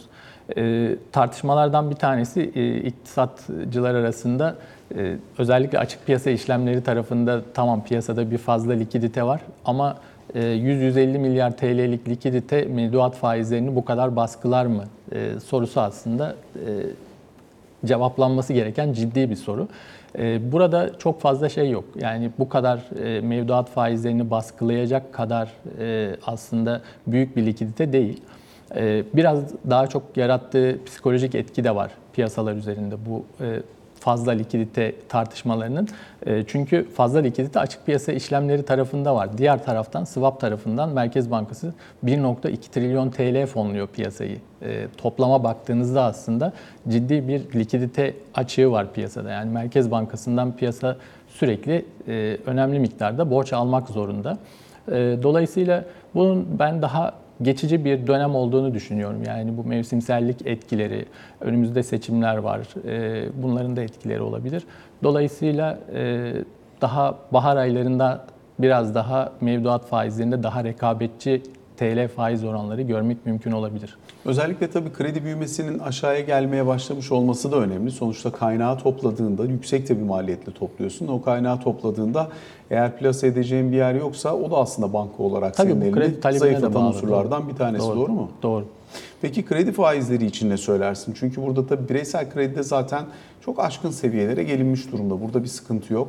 E, 0.56 0.94
tartışmalardan 1.12 1.90
bir 1.90 1.96
tanesi 1.96 2.52
e, 2.54 2.76
iktisatçılar 2.76 3.94
arasında 3.94 4.56
e, 4.96 5.16
özellikle 5.38 5.78
açık 5.78 6.06
piyasa 6.06 6.30
işlemleri 6.30 6.82
tarafında 6.82 7.42
tamam 7.54 7.84
piyasada 7.84 8.30
bir 8.30 8.38
fazla 8.38 8.72
likidite 8.72 9.22
var 9.22 9.40
ama 9.64 9.96
100-150 10.34 11.18
milyar 11.18 11.56
TL'lik 11.56 12.08
likidite 12.08 12.64
mevduat 12.64 13.16
faizlerini 13.16 13.76
bu 13.76 13.84
kadar 13.84 14.16
baskılar 14.16 14.66
mı 14.66 14.84
e, 15.12 15.40
sorusu 15.40 15.80
aslında 15.80 16.34
e, 16.54 16.68
cevaplanması 17.86 18.52
gereken 18.52 18.92
ciddi 18.92 19.30
bir 19.30 19.36
soru. 19.36 19.68
E, 20.18 20.52
Burada 20.52 20.98
çok 20.98 21.20
fazla 21.20 21.48
şey 21.48 21.70
yok. 21.70 21.84
Yani 22.00 22.30
bu 22.38 22.48
kadar 22.48 22.80
mevduat 23.22 23.70
faizlerini 23.70 24.30
baskılayacak 24.30 25.12
kadar 25.12 25.52
aslında 26.26 26.80
büyük 27.06 27.36
bir 27.36 27.46
likidite 27.46 27.92
değil. 27.92 28.22
Biraz 29.14 29.38
daha 29.70 29.86
çok 29.86 30.16
yarattığı 30.16 30.78
psikolojik 30.86 31.34
etki 31.34 31.64
de 31.64 31.74
var 31.74 31.90
piyasalar 32.12 32.54
üzerinde 32.54 32.94
bu 33.06 33.24
fazla 34.04 34.32
likidite 34.32 34.94
tartışmalarının. 35.08 35.88
E, 36.26 36.44
Çünkü 36.46 36.90
fazla 36.90 37.18
likidite 37.18 37.60
açık 37.60 37.86
piyasa 37.86 38.12
işlemleri 38.12 38.62
tarafında 38.62 39.14
var. 39.14 39.38
Diğer 39.38 39.64
taraftan 39.64 40.04
swap 40.04 40.40
tarafından 40.40 40.88
Merkez 40.88 41.30
Bankası 41.30 41.74
1.2 42.04 42.56
trilyon 42.56 43.10
TL 43.10 43.46
fonluyor 43.46 43.86
piyasayı. 43.88 44.36
E, 44.62 44.86
Toplama 44.96 45.44
baktığınızda 45.44 46.04
aslında 46.04 46.52
ciddi 46.88 47.28
bir 47.28 47.40
likidite 47.54 48.14
açığı 48.34 48.70
var 48.70 48.92
piyasada. 48.92 49.30
Yani 49.30 49.50
Merkez 49.50 49.90
Bankası'ndan 49.90 50.56
piyasa 50.56 50.96
sürekli 51.28 51.84
e, 52.08 52.38
önemli 52.46 52.78
miktarda 52.78 53.30
borç 53.30 53.52
almak 53.52 53.88
zorunda. 53.88 54.38
Dolayısıyla 55.22 55.84
bunun 56.14 56.58
ben 56.58 56.82
daha 56.82 57.12
geçici 57.42 57.84
bir 57.84 58.06
dönem 58.06 58.34
olduğunu 58.34 58.74
düşünüyorum. 58.74 59.22
Yani 59.26 59.56
bu 59.56 59.64
mevsimsellik 59.64 60.46
etkileri, 60.46 61.06
önümüzde 61.40 61.82
seçimler 61.82 62.36
var, 62.36 62.60
e, 62.88 63.28
bunların 63.42 63.76
da 63.76 63.82
etkileri 63.82 64.22
olabilir. 64.22 64.62
Dolayısıyla 65.02 65.78
e, 65.94 66.32
daha 66.80 67.18
bahar 67.32 67.56
aylarında 67.56 68.24
biraz 68.58 68.94
daha 68.94 69.32
mevduat 69.40 69.86
faizlerinde 69.86 70.42
daha 70.42 70.64
rekabetçi 70.64 71.42
TL 71.76 72.08
faiz 72.08 72.44
oranları 72.44 72.82
görmek 72.82 73.26
mümkün 73.26 73.52
olabilir. 73.52 73.96
Özellikle 74.24 74.70
tabii 74.70 74.92
kredi 74.92 75.24
büyümesinin 75.24 75.78
aşağıya 75.78 76.20
gelmeye 76.20 76.66
başlamış 76.66 77.12
olması 77.12 77.52
da 77.52 77.56
önemli. 77.56 77.90
Sonuçta 77.90 78.32
kaynağı 78.32 78.78
topladığında 78.78 79.44
yüksek 79.44 79.88
de 79.88 79.98
bir 79.98 80.02
maliyetle 80.02 80.52
topluyorsun. 80.52 81.08
O 81.08 81.22
kaynağı 81.22 81.60
topladığında 81.60 82.28
eğer 82.70 82.96
plase 82.98 83.26
edeceğin 83.26 83.72
bir 83.72 83.76
yer 83.76 83.94
yoksa 83.94 84.34
o 84.34 84.50
da 84.50 84.56
aslında 84.56 84.92
banka 84.92 85.22
olarak 85.22 85.54
Tabii 85.56 85.70
senin 85.70 85.80
elinde 85.80 86.38
zayıflatan 86.38 86.82
unsurlardan 86.82 87.48
bir 87.48 87.54
tanesi. 87.54 87.86
Doğru, 87.86 88.12
mu? 88.12 88.30
Doğru. 88.42 88.64
Peki 89.22 89.44
kredi 89.44 89.72
faizleri 89.72 90.26
için 90.26 90.50
ne 90.50 90.56
söylersin? 90.56 91.14
Çünkü 91.18 91.42
burada 91.42 91.66
tabii 91.66 91.88
bireysel 91.88 92.30
kredide 92.30 92.62
zaten 92.62 93.04
çok 93.44 93.60
aşkın 93.60 93.90
seviyelere 93.90 94.44
gelinmiş 94.44 94.92
durumda. 94.92 95.20
Burada 95.20 95.42
bir 95.42 95.48
sıkıntı 95.48 95.92
yok. 95.92 96.08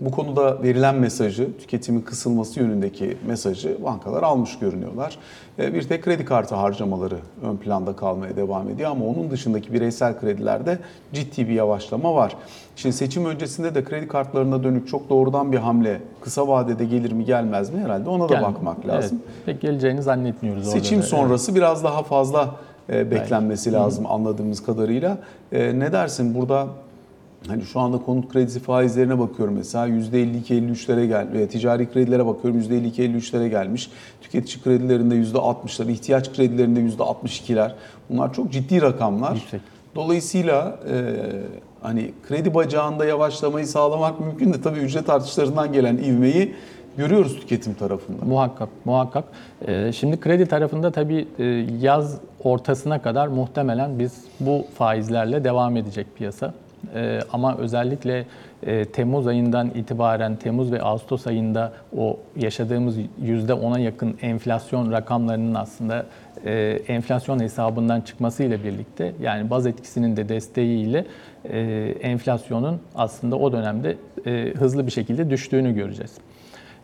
Bu 0.00 0.10
konuda 0.10 0.62
verilen 0.62 0.94
mesajı, 0.94 1.48
tüketimin 1.58 2.00
kısılması 2.00 2.60
yönündeki 2.60 3.16
mesajı 3.26 3.76
bankalar 3.84 4.22
almış 4.22 4.58
görünüyorlar. 4.58 5.18
Ee, 5.58 5.74
Bir 5.74 5.82
tek 5.82 6.02
kredi 6.04 6.24
kartı 6.24 6.54
harcamaları 6.54 7.16
ön 7.42 7.56
planda 7.56 7.96
kalmaya 7.96 8.36
devam 8.36 8.68
ediyor 8.68 8.90
ama 8.90 9.04
onun 9.04 9.30
dışındaki 9.30 9.72
bireysel 9.72 10.18
kredilerde 10.20 10.78
ciddi 11.12 11.48
bir 11.48 11.52
yavaşlama 11.54 12.14
var. 12.14 12.36
Şimdi 12.76 12.96
seçim 12.96 13.24
öncesinde 13.24 13.74
de 13.74 13.84
kredi 13.84 14.08
kartlarına 14.08 14.62
dönük 14.64 14.88
çok 14.88 15.10
doğrudan 15.10 15.52
bir 15.52 15.58
hamle 15.58 16.00
kısa 16.20 16.48
vadede 16.48 16.84
gelir 16.84 17.12
mi 17.12 17.24
gelmez 17.24 17.70
mi 17.70 17.80
herhalde 17.80 18.08
ona 18.08 18.28
da 18.28 18.34
Gel- 18.34 18.42
bakmak 18.42 18.86
lazım. 18.86 19.18
Evet, 19.24 19.36
pek 19.46 19.60
geleceğini 19.60 20.02
zannetmiyoruz 20.02 20.66
orada 20.68 20.78
Seçim 20.78 20.98
da. 20.98 21.02
sonrası 21.02 21.54
biraz 21.54 21.84
daha 21.84 22.02
fazla 22.02 22.50
e, 22.92 23.10
beklenmesi 23.10 23.72
lazım 23.72 24.06
anladığımız 24.06 24.62
kadarıyla. 24.62 25.18
E, 25.52 25.78
ne 25.78 25.92
dersin 25.92 26.34
burada 26.34 26.66
hani 27.48 27.62
şu 27.62 27.80
anda 27.80 27.98
konut 27.98 28.32
kredisi 28.32 28.60
faizlerine 28.60 29.18
bakıyorum 29.18 29.54
mesela 29.54 29.88
%52-53'lere 29.88 31.06
gel 31.06 31.34
e, 31.34 31.48
ticari 31.48 31.92
kredilere 31.92 32.26
bakıyorum 32.26 32.60
%52-53'lere 32.60 33.48
gelmiş. 33.48 33.90
Tüketici 34.22 34.62
kredilerinde 34.64 35.14
%60'lar, 35.14 35.90
ihtiyaç 35.90 36.32
kredilerinde 36.32 36.80
%62'ler. 36.80 37.72
Bunlar 38.10 38.34
çok 38.34 38.52
ciddi 38.52 38.82
rakamlar. 38.82 39.34
Yüksek. 39.34 39.60
Dolayısıyla 39.94 40.78
e, 40.90 40.96
hani 41.82 42.12
kredi 42.28 42.54
bacağında 42.54 43.04
yavaşlamayı 43.04 43.66
sağlamak 43.66 44.20
mümkün 44.20 44.52
de 44.52 44.60
tabii 44.60 44.78
ücret 44.78 45.10
artışlarından 45.10 45.72
gelen 45.72 45.96
ivmeyi 45.96 46.54
görüyoruz 46.96 47.40
tüketim 47.40 47.74
tarafında. 47.74 48.24
Muhakkak, 48.24 48.68
muhakkak. 48.84 49.24
Ee, 49.66 49.92
Şimdi 49.92 50.20
kredi 50.20 50.46
tarafında 50.46 50.92
tabii 50.92 51.28
e, 51.38 51.44
yaz 51.80 52.18
ortasına 52.44 53.02
kadar 53.02 53.28
muhtemelen 53.28 53.98
biz 53.98 54.12
bu 54.40 54.64
faizlerle 54.78 55.44
devam 55.44 55.76
edecek 55.76 56.06
piyasa. 56.16 56.54
Ee, 56.94 57.20
Ama 57.32 57.56
özellikle 57.56 58.26
e, 58.62 58.84
Temmuz 58.84 59.26
ayından 59.26 59.70
itibaren, 59.74 60.36
Temmuz 60.36 60.72
ve 60.72 60.82
Ağustos 60.82 61.26
ayında 61.26 61.72
o 61.96 62.18
yaşadığımız 62.36 62.98
%10'a 63.22 63.78
yakın 63.78 64.18
enflasyon 64.22 64.92
rakamlarının 64.92 65.54
aslında 65.54 66.06
e, 66.44 66.52
enflasyon 66.88 67.40
hesabından 67.40 68.00
çıkmasıyla 68.00 68.64
birlikte 68.64 69.12
yani 69.22 69.50
baz 69.50 69.66
etkisinin 69.66 70.16
de 70.16 70.28
desteğiyle 70.28 71.06
e, 71.44 71.60
enflasyonun 72.00 72.80
aslında 72.94 73.36
o 73.36 73.52
dönemde 73.52 73.96
e, 74.26 74.52
hızlı 74.58 74.86
bir 74.86 74.92
şekilde 74.92 75.30
düştüğünü 75.30 75.74
göreceğiz. 75.74 76.18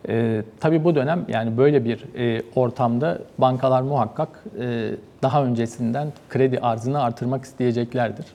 E, 0.09 0.43
tabii 0.59 0.83
bu 0.83 0.95
dönem 0.95 1.25
yani 1.27 1.57
böyle 1.57 1.85
bir 1.85 2.05
e, 2.17 2.41
ortamda 2.55 3.19
bankalar 3.37 3.81
muhakkak 3.81 4.29
e, 4.59 4.91
daha 5.23 5.43
öncesinden 5.43 6.07
kredi 6.29 6.59
arzını 6.59 7.03
artırmak 7.03 7.43
isteyeceklerdir 7.45 8.25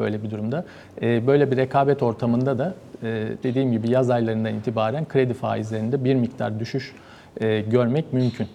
böyle 0.00 0.22
bir 0.22 0.30
durumda. 0.30 0.64
E, 1.02 1.26
böyle 1.26 1.50
bir 1.50 1.56
rekabet 1.56 2.02
ortamında 2.02 2.58
da 2.58 2.74
e, 3.02 3.28
dediğim 3.42 3.72
gibi 3.72 3.90
yaz 3.90 4.10
aylarından 4.10 4.54
itibaren 4.54 5.08
kredi 5.08 5.34
faizlerinde 5.34 6.04
bir 6.04 6.14
miktar 6.14 6.60
düşüş 6.60 6.94
e, 7.40 7.60
görmek 7.60 8.12
mümkün. 8.12 8.46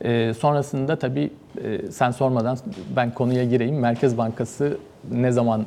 E, 0.00 0.34
sonrasında 0.34 0.96
tabii 0.96 1.30
sen 1.90 2.10
sormadan 2.10 2.58
ben 2.96 3.14
konuya 3.14 3.44
gireyim. 3.44 3.78
Merkez 3.78 4.18
Bankası 4.18 4.78
ne 5.12 5.32
zaman 5.32 5.66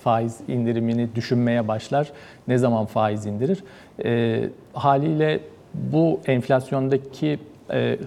faiz 0.00 0.40
indirimini 0.48 1.14
düşünmeye 1.14 1.68
başlar, 1.68 2.12
ne 2.48 2.58
zaman 2.58 2.86
faiz 2.86 3.26
indirir? 3.26 3.64
Haliyle 4.72 5.40
bu 5.74 6.20
enflasyondaki 6.26 7.38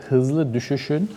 hızlı 0.10 0.54
düşüşün 0.54 1.10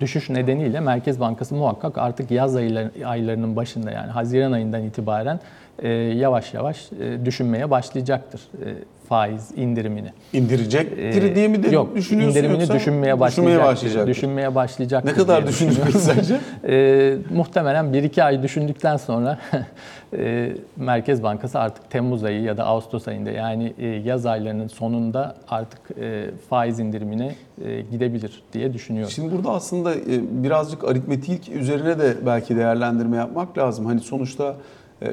düşüş 0.00 0.30
nedeniyle 0.30 0.80
Merkez 0.80 1.20
Bankası 1.20 1.54
muhakkak 1.54 1.98
artık 1.98 2.30
yaz 2.30 2.56
aylar- 2.56 3.04
aylarının 3.04 3.56
başında 3.56 3.90
yani 3.90 4.10
Haziran 4.10 4.52
ayından 4.52 4.82
itibaren 4.82 5.40
e, 5.78 5.88
yavaş 5.88 6.54
yavaş 6.54 6.92
e, 6.92 7.24
düşünmeye 7.24 7.70
başlayacaktır 7.70 8.40
e, 8.40 8.74
faiz 9.10 9.50
indirimini. 9.56 10.12
İndirecektir 10.32 11.22
Ee, 11.22 11.34
diye 11.34 11.48
mi 11.48 11.62
de 11.62 11.68
Yok, 11.68 11.96
düşünüyorsun 11.96 12.38
indirimini 12.38 12.60
yoksa 12.60 12.74
düşünmeye 12.74 13.20
başlayacaktır. 13.20 13.64
başlayacaktır. 13.66 14.10
Düşünmeye 14.10 14.54
başlayacaktır 14.54 15.10
Ne 15.10 15.14
kadar 15.14 15.44
peki 15.46 15.98
sence? 15.98 16.40
Ee, 16.68 17.16
muhtemelen 17.34 17.84
1-2 17.86 18.22
ay 18.22 18.42
düşündükten 18.42 18.96
sonra 18.96 19.38
e, 20.16 20.52
Merkez 20.76 21.22
Bankası 21.22 21.58
artık 21.58 21.90
Temmuz 21.90 22.24
ayı 22.24 22.42
ya 22.42 22.56
da 22.56 22.64
Ağustos 22.64 23.08
ayında 23.08 23.30
yani 23.30 23.74
e, 23.78 23.86
yaz 23.86 24.26
aylarının 24.26 24.68
sonunda 24.68 25.36
artık 25.48 25.80
e, 26.00 26.26
faiz 26.50 26.78
indirimine 26.80 27.34
e, 27.64 27.80
gidebilir 27.80 28.42
diye 28.52 28.72
düşünüyorum. 28.72 29.10
Şimdi 29.10 29.36
burada 29.36 29.50
aslında 29.50 29.94
e, 29.94 30.02
birazcık 30.30 30.84
aritmetik 30.84 31.48
üzerine 31.48 31.98
de 31.98 32.14
belki 32.26 32.56
değerlendirme 32.56 33.16
yapmak 33.16 33.58
lazım. 33.58 33.86
Hani 33.86 34.00
sonuçta 34.00 34.44
e, 34.44 34.54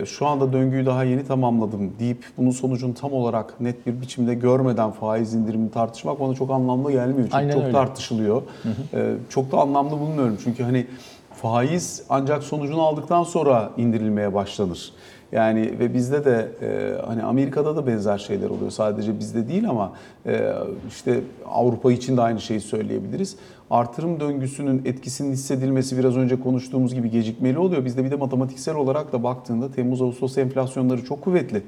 şu 0.05 0.27
anda 0.27 0.53
döngüyü 0.53 0.85
daha 0.85 1.03
yeni 1.03 1.25
tamamladım 1.27 1.91
deyip 1.99 2.25
bunun 2.37 2.51
sonucunu 2.51 2.93
tam 2.93 3.13
olarak 3.13 3.61
net 3.61 3.87
bir 3.87 4.01
biçimde 4.01 4.33
görmeden 4.33 4.91
faiz 4.91 5.33
indirimini 5.33 5.71
tartışmak 5.71 6.19
bana 6.19 6.33
çok 6.33 6.51
anlamlı 6.51 6.91
gelmiyor. 6.91 7.21
Çünkü 7.23 7.35
Aynen 7.35 7.53
çok 7.53 7.61
öyle. 7.63 7.71
tartışılıyor. 7.71 8.41
E, 8.93 9.13
Çok 9.29 9.51
da 9.51 9.57
anlamlı 9.57 9.91
bulmuyorum. 9.91 10.37
Çünkü 10.43 10.63
hani 10.63 10.87
faiz 11.33 12.03
ancak 12.09 12.43
sonucunu 12.43 12.81
aldıktan 12.81 13.23
sonra 13.23 13.69
indirilmeye 13.77 14.33
başlanır. 14.33 14.91
Yani 15.31 15.79
ve 15.79 15.93
bizde 15.93 16.25
de 16.25 16.47
e, 16.61 17.01
hani 17.05 17.23
Amerika'da 17.23 17.75
da 17.75 17.87
benzer 17.87 18.17
şeyler 18.17 18.49
oluyor. 18.49 18.71
Sadece 18.71 19.19
bizde 19.19 19.47
değil 19.47 19.69
ama 19.69 19.93
e, 20.25 20.53
işte 20.89 21.19
Avrupa 21.45 21.91
için 21.91 22.17
de 22.17 22.21
aynı 22.21 22.41
şeyi 22.41 22.59
söyleyebiliriz. 22.59 23.35
Artırım 23.69 24.19
döngüsünün 24.19 24.81
etkisinin 24.85 25.31
hissedilmesi 25.31 25.97
biraz 25.97 26.17
önce 26.17 26.39
konuştuğumuz 26.39 26.93
gibi 26.93 27.11
gecikmeli 27.11 27.57
oluyor. 27.57 27.85
Bizde 27.85 28.03
bir 28.03 28.11
de 28.11 28.15
matematiksel 28.15 28.75
olarak 28.75 29.13
da 29.13 29.23
baktığında 29.23 29.71
Temmuz-Ağustos 29.71 30.37
enflasyonları 30.37 31.05
çok 31.05 31.21
kuvvetli. 31.21 31.61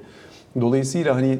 Dolayısıyla 0.61 1.15
hani 1.15 1.39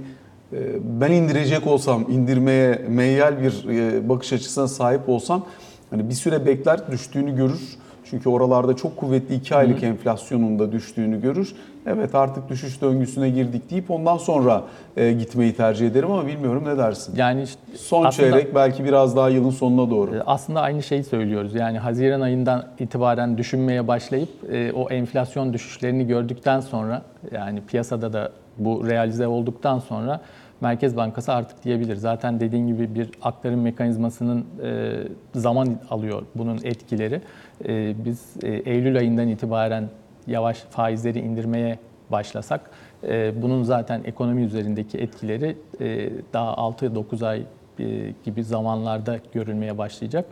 e, 0.54 0.58
ben 1.02 1.12
indirecek 1.12 1.68
olsam, 1.68 2.06
indirmeye 2.10 2.86
meyyal 2.90 3.42
bir 3.42 3.70
e, 3.70 4.10
bakış 4.10 4.34
açısına 4.34 4.68
sahip 4.68 5.10
olsam 5.10 5.46
hani 5.90 6.10
bir 6.10 6.14
süre 6.14 6.46
bekler 6.46 6.92
düştüğünü 6.92 7.36
görür. 7.36 7.78
Çünkü 8.10 8.30
oralarda 8.30 8.76
çok 8.76 8.98
kuvvetli 8.98 9.36
2 9.36 9.56
aylık 9.56 9.84
enflasyonun 9.84 10.60
da 10.60 10.72
düştüğünü 10.72 11.22
görür. 11.22 11.56
Evet 11.88 12.16
artık 12.16 12.50
düşüş 12.50 12.82
döngüsüne 12.82 13.30
girdik 13.30 13.70
deyip 13.72 13.92
ondan 13.92 14.18
sonra 14.18 14.64
e, 14.98 15.12
gitmeyi 15.12 15.56
tercih 15.56 15.88
ederim 15.88 16.12
ama 16.12 16.28
bilmiyorum 16.28 16.64
ne 16.66 16.78
dersin? 16.78 17.16
Yani 17.16 17.42
işte 17.44 17.60
Son 17.78 18.06
aslında- 18.06 18.32
çeyrek 18.32 18.56
belki 18.56 18.84
biraz 18.86 19.16
daha 19.16 19.30
yılın 19.30 19.50
sonuna 19.50 19.90
doğru. 19.90 20.16
E, 20.16 20.22
Aslında 20.22 20.62
aynı 20.62 20.84
şeyi 20.84 21.04
söylüyoruz. 21.04 21.56
Yani 21.56 21.80
Haziran 21.80 22.22
ayından 22.22 22.66
itibaren 22.80 23.38
düşünmeye 23.38 23.88
başlayıp 23.88 24.30
e, 24.52 24.72
o 24.74 24.90
enflasyon 24.90 25.54
düşüşlerini 25.54 26.08
gördükten 26.08 26.60
sonra 26.60 27.02
yani 27.32 27.62
piyasada 27.68 28.14
da 28.14 28.32
bu 28.58 28.88
realize 28.88 29.28
olduktan 29.28 29.80
sonra 29.80 30.22
Merkez 30.62 30.98
Bankası 30.98 31.34
artık 31.34 31.64
diyebilir. 31.64 31.96
Zaten 31.96 32.40
dediğin 32.40 32.68
gibi 32.68 32.96
bir 32.96 33.10
aktarım 33.22 33.62
mekanizmasının 33.62 34.46
e, 34.64 34.98
zaman 35.36 35.80
alıyor 35.90 36.24
bunun 36.36 36.60
etkileri. 36.64 37.22
E, 37.66 38.06
biz 38.06 38.34
e, 38.44 38.50
Eylül 38.50 38.98
ayından 38.98 39.28
itibaren 39.28 39.90
yavaş 40.28 40.58
faizleri 40.58 41.20
indirmeye 41.20 41.80
başlasak 42.12 42.72
bunun 43.42 43.64
zaten 43.64 44.02
ekonomi 44.06 44.42
üzerindeki 44.42 44.98
etkileri 44.98 45.58
daha 46.34 46.54
6-9 46.54 47.28
ay 47.28 47.44
gibi 48.26 48.44
zamanlarda 48.44 49.20
görülmeye 49.34 49.78
başlayacak. 49.78 50.26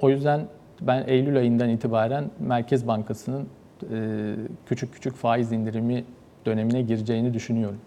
O 0.00 0.10
yüzden 0.10 0.40
ben 0.80 1.04
Eylül 1.06 1.36
ayından 1.36 1.68
itibaren 1.68 2.30
Merkez 2.40 2.86
Bankası'nın 2.86 3.48
küçük 4.66 4.94
küçük 4.94 5.14
faiz 5.14 5.52
indirimi 5.52 6.04
dönemine 6.46 6.82
gireceğini 6.82 7.34
düşünüyorum. 7.34 7.78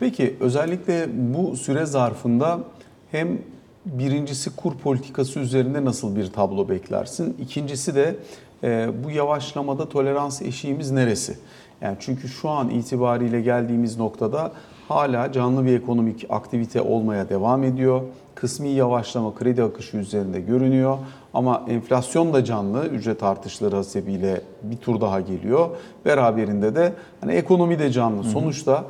Peki 0.00 0.36
özellikle 0.40 1.06
bu 1.34 1.56
süre 1.56 1.86
zarfında 1.86 2.60
hem 3.10 3.38
birincisi 3.86 4.56
kur 4.56 4.74
politikası 4.74 5.40
üzerinde 5.40 5.84
nasıl 5.84 6.16
bir 6.16 6.26
tablo 6.26 6.68
beklersin? 6.68 7.36
İkincisi 7.40 7.94
de 7.94 8.16
e, 8.64 8.90
bu 9.04 9.10
yavaşlamada 9.10 9.88
tolerans 9.88 10.42
eşiğimiz 10.42 10.90
neresi? 10.90 11.38
Yani 11.80 11.96
çünkü 12.00 12.28
şu 12.28 12.48
an 12.48 12.70
itibariyle 12.70 13.40
geldiğimiz 13.40 13.98
noktada 13.98 14.52
hala 14.88 15.32
canlı 15.32 15.66
bir 15.66 15.76
ekonomik 15.76 16.26
aktivite 16.28 16.80
olmaya 16.80 17.28
devam 17.28 17.64
ediyor. 17.64 18.02
Kısmi 18.34 18.68
yavaşlama 18.68 19.34
kredi 19.34 19.62
akışı 19.62 19.96
üzerinde 19.96 20.40
görünüyor 20.40 20.98
ama 21.34 21.62
enflasyon 21.68 22.32
da 22.32 22.44
canlı 22.44 22.86
ücret 22.86 23.22
artışları 23.22 23.76
hasebiyle 23.76 24.40
bir 24.62 24.76
tur 24.76 25.00
daha 25.00 25.20
geliyor. 25.20 25.68
Beraberinde 26.04 26.74
de 26.74 26.92
hani 27.20 27.32
ekonomi 27.32 27.78
de 27.78 27.90
canlı. 27.92 28.24
Sonuçta 28.24 28.84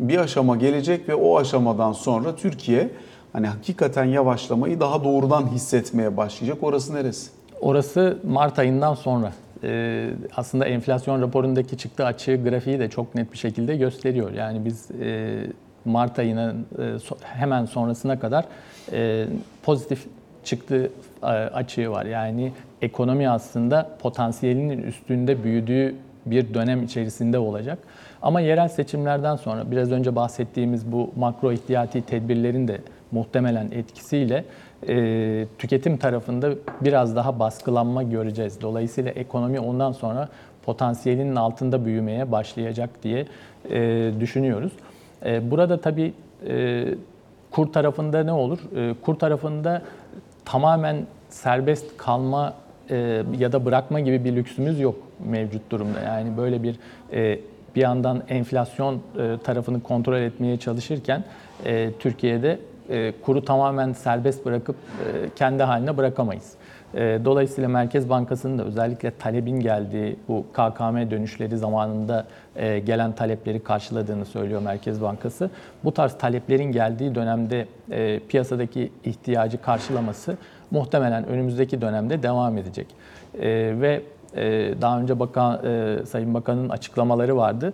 bir 0.00 0.18
aşama 0.18 0.56
gelecek 0.56 1.08
ve 1.08 1.14
o 1.14 1.38
aşamadan 1.38 1.92
sonra 1.92 2.36
Türkiye 2.36 2.90
hani 3.32 3.46
hakikaten 3.46 4.04
yavaşlamayı 4.04 4.80
daha 4.80 5.04
doğrudan 5.04 5.46
hissetmeye 5.46 6.16
başlayacak. 6.16 6.58
Orası 6.62 6.94
neresi? 6.94 7.30
Orası 7.60 8.18
Mart 8.24 8.58
ayından 8.58 8.94
sonra. 8.94 9.32
Ee, 9.62 10.10
aslında 10.36 10.64
enflasyon 10.64 11.22
raporundaki 11.22 11.78
çıktı 11.78 12.04
açığı 12.04 12.42
grafiği 12.44 12.78
de 12.78 12.90
çok 12.90 13.14
net 13.14 13.32
bir 13.32 13.38
şekilde 13.38 13.76
gösteriyor. 13.76 14.32
Yani 14.32 14.64
biz 14.64 14.90
e, 14.90 15.36
Mart 15.84 16.18
ayının 16.18 16.66
e, 16.78 16.82
so- 16.82 17.22
hemen 17.22 17.64
sonrasına 17.64 18.18
kadar 18.18 18.44
e, 18.92 19.26
pozitif 19.62 20.06
çıktı 20.44 20.90
açığı 21.32 21.90
var. 21.90 22.04
Yani 22.04 22.52
ekonomi 22.82 23.28
aslında 23.28 23.88
potansiyelinin 24.02 24.82
üstünde 24.82 25.44
büyüdüğü 25.44 25.94
bir 26.26 26.54
dönem 26.54 26.82
içerisinde 26.82 27.38
olacak. 27.38 27.78
Ama 28.22 28.40
yerel 28.40 28.68
seçimlerden 28.68 29.36
sonra 29.36 29.70
biraz 29.70 29.92
önce 29.92 30.16
bahsettiğimiz 30.16 30.92
bu 30.92 31.10
makro 31.16 31.52
ihtiyati 31.52 32.02
tedbirlerin 32.02 32.68
de 32.68 32.80
muhtemelen 33.12 33.70
etkisiyle 33.70 34.44
e, 34.88 35.46
tüketim 35.58 35.96
tarafında 35.96 36.50
biraz 36.80 37.16
daha 37.16 37.38
baskılanma 37.38 38.02
göreceğiz. 38.02 38.60
Dolayısıyla 38.60 39.10
ekonomi 39.10 39.60
ondan 39.60 39.92
sonra 39.92 40.28
potansiyelinin 40.64 41.36
altında 41.36 41.84
büyümeye 41.84 42.32
başlayacak 42.32 42.90
diye 43.02 43.26
e, 43.70 44.10
düşünüyoruz. 44.20 44.72
E, 45.24 45.50
burada 45.50 45.80
tabii 45.80 46.12
e, 46.48 46.84
kur 47.50 47.72
tarafında 47.72 48.24
ne 48.24 48.32
olur? 48.32 48.58
E, 48.76 48.94
kur 49.02 49.14
tarafında 49.14 49.82
tamamen 50.44 50.96
serbest 51.30 51.96
kalma 51.96 52.54
e, 52.90 53.22
ya 53.38 53.52
da 53.52 53.64
bırakma 53.64 54.00
gibi 54.00 54.24
bir 54.24 54.36
lüksümüz 54.36 54.80
yok 54.80 54.96
mevcut 55.24 55.70
durumda. 55.70 56.00
Yani 56.00 56.36
böyle 56.36 56.62
bir 56.62 56.76
e, 57.12 57.38
bir 57.76 57.80
yandan 57.80 58.22
enflasyon 58.28 58.94
e, 58.94 59.38
tarafını 59.44 59.82
kontrol 59.82 60.16
etmeye 60.16 60.56
çalışırken 60.56 61.24
e, 61.64 61.92
Türkiye'de 61.98 62.58
e, 62.90 63.12
kuru 63.22 63.44
tamamen 63.44 63.92
serbest 63.92 64.44
bırakıp 64.46 64.76
e, 64.76 65.28
kendi 65.36 65.62
haline 65.62 65.96
bırakamayız. 65.96 66.52
E, 66.96 67.18
Dolayısıyla 67.24 67.68
Merkez 67.68 68.08
Bankası'nın 68.10 68.58
da 68.58 68.64
özellikle 68.64 69.10
talebin 69.18 69.60
geldiği 69.60 70.16
bu 70.28 70.44
KKM 70.52 71.10
dönüşleri 71.10 71.56
zamanında 71.58 72.26
e, 72.56 72.78
gelen 72.78 73.12
talepleri 73.12 73.62
karşıladığını 73.62 74.24
söylüyor 74.24 74.62
Merkez 74.62 75.02
Bankası. 75.02 75.50
Bu 75.84 75.94
tarz 75.94 76.18
taleplerin 76.18 76.72
geldiği 76.72 77.14
dönemde 77.14 77.66
e, 77.90 78.18
piyasadaki 78.18 78.92
ihtiyacı 79.04 79.62
karşılaması 79.62 80.36
muhtemelen 80.70 81.26
önümüzdeki 81.26 81.80
dönemde 81.80 82.22
devam 82.22 82.58
edecek. 82.58 82.86
E, 83.40 83.74
Ve 83.80 84.02
daha 84.80 85.00
önce 85.00 85.18
bakan, 85.18 85.60
Sayın 86.04 86.34
Bakan'ın 86.34 86.68
açıklamaları 86.68 87.36
vardı. 87.36 87.72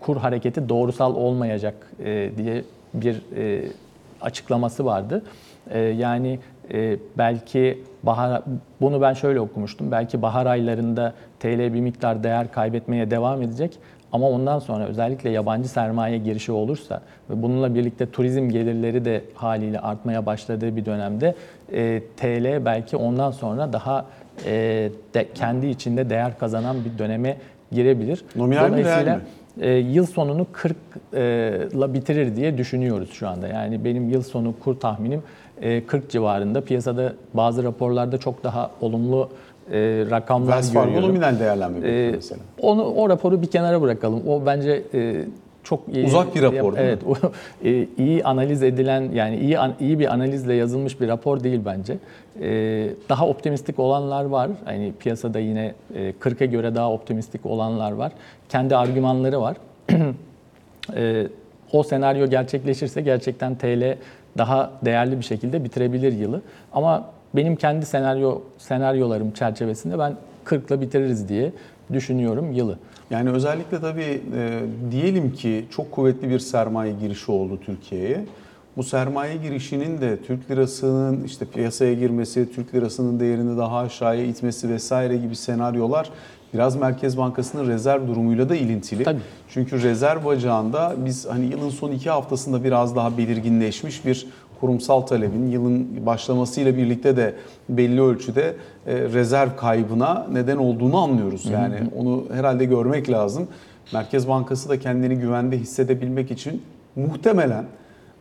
Kur 0.00 0.16
hareketi 0.16 0.68
doğrusal 0.68 1.14
olmayacak 1.16 1.74
diye 2.36 2.64
bir 2.94 3.22
açıklaması 4.20 4.84
vardı. 4.84 5.22
Yani 5.96 6.38
e, 6.74 6.96
belki 7.18 7.82
bahar 8.02 8.42
bunu 8.80 9.00
ben 9.00 9.12
şöyle 9.12 9.40
okumuştum. 9.40 9.90
Belki 9.90 10.22
bahar 10.22 10.46
aylarında 10.46 11.14
TL 11.40 11.74
bir 11.74 11.80
miktar 11.80 12.24
değer 12.24 12.52
kaybetmeye 12.52 13.10
devam 13.10 13.42
edecek. 13.42 13.78
Ama 14.12 14.28
ondan 14.28 14.58
sonra 14.58 14.84
özellikle 14.84 15.30
yabancı 15.30 15.68
sermaye 15.68 16.18
girişi 16.18 16.52
olursa 16.52 17.00
ve 17.30 17.42
bununla 17.42 17.74
birlikte 17.74 18.10
turizm 18.10 18.48
gelirleri 18.48 19.04
de 19.04 19.24
haliyle 19.34 19.80
artmaya 19.80 20.26
başladığı 20.26 20.76
bir 20.76 20.84
dönemde 20.84 21.34
e, 21.72 22.02
TL 22.16 22.64
belki 22.64 22.96
ondan 22.96 23.30
sonra 23.30 23.72
daha 23.72 24.06
e, 24.46 24.52
de, 25.14 25.28
kendi 25.34 25.66
içinde 25.66 26.10
değer 26.10 26.38
kazanan 26.38 26.76
bir 26.84 26.98
döneme 26.98 27.36
girebilir. 27.72 28.24
Nominal 28.36 28.70
mi, 28.70 28.84
reel 28.84 29.16
mi? 29.16 29.20
E, 29.60 29.70
yıl 29.72 30.06
sonunu 30.06 30.46
40 30.52 30.76
ile 31.12 31.94
bitirir 31.94 32.36
diye 32.36 32.58
düşünüyoruz 32.58 33.10
şu 33.12 33.28
anda. 33.28 33.48
Yani 33.48 33.84
benim 33.84 34.08
yıl 34.08 34.22
sonu 34.22 34.54
kur 34.64 34.74
tahminim 34.80 35.22
e, 35.60 35.86
40 35.86 36.10
civarında. 36.10 36.60
Piyasada 36.60 37.12
bazı 37.34 37.64
raporlarda 37.64 38.18
çok 38.18 38.44
daha 38.44 38.70
olumlu 38.80 39.28
e, 39.72 39.78
rakamlar 40.10 40.62
Fargo 40.62 40.86
görüyorum. 40.86 41.08
nominal 41.08 41.40
değerlenme 41.40 41.88
Ee, 41.88 42.10
mesela. 42.14 42.40
Onu 42.62 42.84
o 42.84 43.08
raporu 43.08 43.42
bir 43.42 43.46
kenara 43.46 43.82
bırakalım. 43.82 44.28
O 44.28 44.46
bence 44.46 44.82
e, 44.94 45.24
çok 45.70 45.88
iyi 45.92 46.06
Uzak 46.06 46.34
bir 46.34 46.42
rapor 46.42 46.54
değil 46.54 46.72
mi? 46.72 46.78
Evet, 46.78 47.02
o, 47.06 47.14
e, 47.68 47.86
iyi 47.98 48.24
analiz 48.24 48.62
edilen 48.62 49.10
yani 49.12 49.36
iyi 49.36 49.58
iyi 49.80 49.98
bir 49.98 50.12
analizle 50.12 50.54
yazılmış 50.54 51.00
bir 51.00 51.08
rapor 51.08 51.44
değil 51.44 51.60
bence. 51.64 51.96
E, 52.40 52.48
daha 53.08 53.26
optimistik 53.26 53.78
olanlar 53.78 54.24
var. 54.24 54.50
Hani 54.64 54.92
piyasada 54.98 55.38
yine 55.38 55.74
e, 55.94 56.12
40'a 56.20 56.46
göre 56.46 56.74
daha 56.74 56.92
optimistik 56.92 57.46
olanlar 57.46 57.92
var. 57.92 58.12
Kendi 58.48 58.76
argümanları 58.76 59.40
var. 59.40 59.56
E, 60.96 61.26
o 61.72 61.82
senaryo 61.82 62.26
gerçekleşirse 62.26 63.00
gerçekten 63.00 63.54
TL 63.54 63.96
daha 64.38 64.72
değerli 64.84 65.18
bir 65.18 65.24
şekilde 65.24 65.64
bitirebilir 65.64 66.12
yılı. 66.12 66.42
Ama 66.72 67.10
benim 67.34 67.56
kendi 67.56 67.86
senaryo 67.86 68.40
senaryolarım 68.58 69.30
çerçevesinde 69.30 69.98
ben 69.98 70.14
40 70.44 70.70
ile 70.70 70.80
bitiririz 70.80 71.28
diye 71.28 71.52
düşünüyorum 71.92 72.52
yılı. 72.52 72.78
Yani 73.10 73.30
özellikle 73.30 73.80
tabii 73.80 74.22
e, 74.36 74.60
diyelim 74.90 75.32
ki 75.32 75.64
çok 75.70 75.92
kuvvetli 75.92 76.30
bir 76.30 76.38
sermaye 76.38 76.92
girişi 76.92 77.32
oldu 77.32 77.58
Türkiye'ye. 77.66 78.24
Bu 78.76 78.82
sermaye 78.84 79.36
girişinin 79.36 80.00
de 80.00 80.22
Türk 80.22 80.50
lirasının 80.50 81.24
işte 81.24 81.44
piyasaya 81.44 81.94
girmesi, 81.94 82.52
Türk 82.54 82.74
lirasının 82.74 83.20
değerini 83.20 83.58
daha 83.58 83.78
aşağıya 83.78 84.24
itmesi 84.24 84.68
vesaire 84.68 85.16
gibi 85.16 85.36
senaryolar 85.36 86.10
biraz 86.54 86.76
Merkez 86.76 87.18
Bankası'nın 87.18 87.68
rezerv 87.68 88.08
durumuyla 88.08 88.48
da 88.48 88.56
ilintili. 88.56 89.04
Tabii. 89.04 89.20
Çünkü 89.48 89.82
rezerv 89.82 90.24
bacağında 90.24 90.94
biz 90.98 91.26
hani 91.26 91.46
yılın 91.46 91.70
son 91.70 91.92
iki 91.92 92.10
haftasında 92.10 92.64
biraz 92.64 92.96
daha 92.96 93.18
belirginleşmiş 93.18 94.06
bir 94.06 94.26
kurumsal 94.60 95.00
talebin 95.00 95.50
yılın 95.50 96.06
başlamasıyla 96.06 96.76
birlikte 96.76 97.16
de 97.16 97.34
belli 97.68 98.02
ölçüde 98.02 98.54
e, 98.86 98.94
rezerv 98.94 99.48
kaybına 99.56 100.26
neden 100.32 100.56
olduğunu 100.56 100.96
anlıyoruz. 100.96 101.46
Yani 101.46 101.76
onu 101.96 102.24
herhalde 102.32 102.64
görmek 102.64 103.10
lazım. 103.10 103.48
Merkez 103.92 104.28
Bankası 104.28 104.68
da 104.68 104.78
kendini 104.78 105.16
güvende 105.16 105.58
hissedebilmek 105.58 106.30
için 106.30 106.62
muhtemelen 106.96 107.64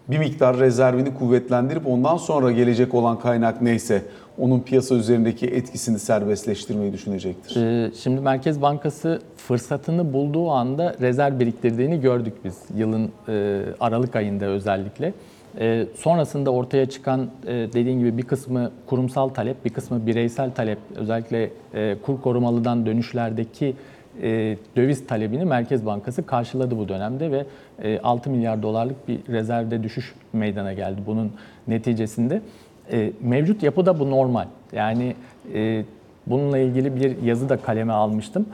bir 0.07 0.17
miktar 0.17 0.59
rezervini 0.59 1.13
kuvvetlendirip 1.13 1.87
ondan 1.87 2.17
sonra 2.17 2.51
gelecek 2.51 2.93
olan 2.93 3.19
kaynak 3.19 3.61
neyse 3.61 4.01
onun 4.37 4.59
piyasa 4.59 4.95
üzerindeki 4.95 5.47
etkisini 5.47 5.99
serbestleştirmeyi 5.99 6.93
düşünecektir. 6.93 7.55
Ee, 7.61 7.91
Şimdi 7.95 8.21
Merkez 8.21 8.61
Bankası 8.61 9.21
fırsatını 9.37 10.13
bulduğu 10.13 10.49
anda 10.49 10.95
rezerv 11.01 11.39
biriktirdiğini 11.39 12.01
gördük 12.01 12.33
biz 12.43 12.57
yılın 12.75 13.11
e, 13.27 13.61
Aralık 13.79 14.15
ayında 14.15 14.45
özellikle. 14.45 15.13
E, 15.59 15.85
Sonrasında 15.95 16.51
ortaya 16.51 16.85
çıkan 16.89 17.29
e, 17.47 17.51
dediğin 17.51 17.99
gibi 17.99 18.17
bir 18.17 18.23
kısmı 18.23 18.71
kurumsal 18.85 19.29
talep, 19.29 19.65
bir 19.65 19.69
kısmı 19.69 20.07
bireysel 20.07 20.51
talep, 20.51 20.77
özellikle 20.95 21.49
e, 21.73 21.95
kur 22.01 22.21
korumalıdan 22.21 22.85
dönüşlerdeki 22.85 23.75
e, 24.21 24.57
döviz 24.75 25.07
talebini 25.07 25.45
Merkez 25.45 25.85
Bankası 25.85 26.25
karşıladı 26.25 26.77
bu 26.77 26.89
dönemde 26.89 27.31
ve 27.31 27.45
e, 27.83 27.99
6 27.99 28.29
milyar 28.29 28.63
dolarlık 28.63 29.07
bir 29.07 29.19
rezervde 29.29 29.83
düşüş 29.83 30.13
meydana 30.33 30.73
geldi 30.73 31.01
bunun 31.05 31.31
neticesinde. 31.67 32.41
E, 32.91 33.11
Mevcut 33.21 33.63
yapıda 33.63 33.99
bu 33.99 34.11
normal. 34.11 34.45
Yani 34.73 35.15
bununla 36.27 36.57
ilgili 36.57 36.95
bir 36.95 37.21
yazı 37.21 37.49
da 37.49 37.57
kaleme 37.57 37.93
almıştım. 37.93 38.45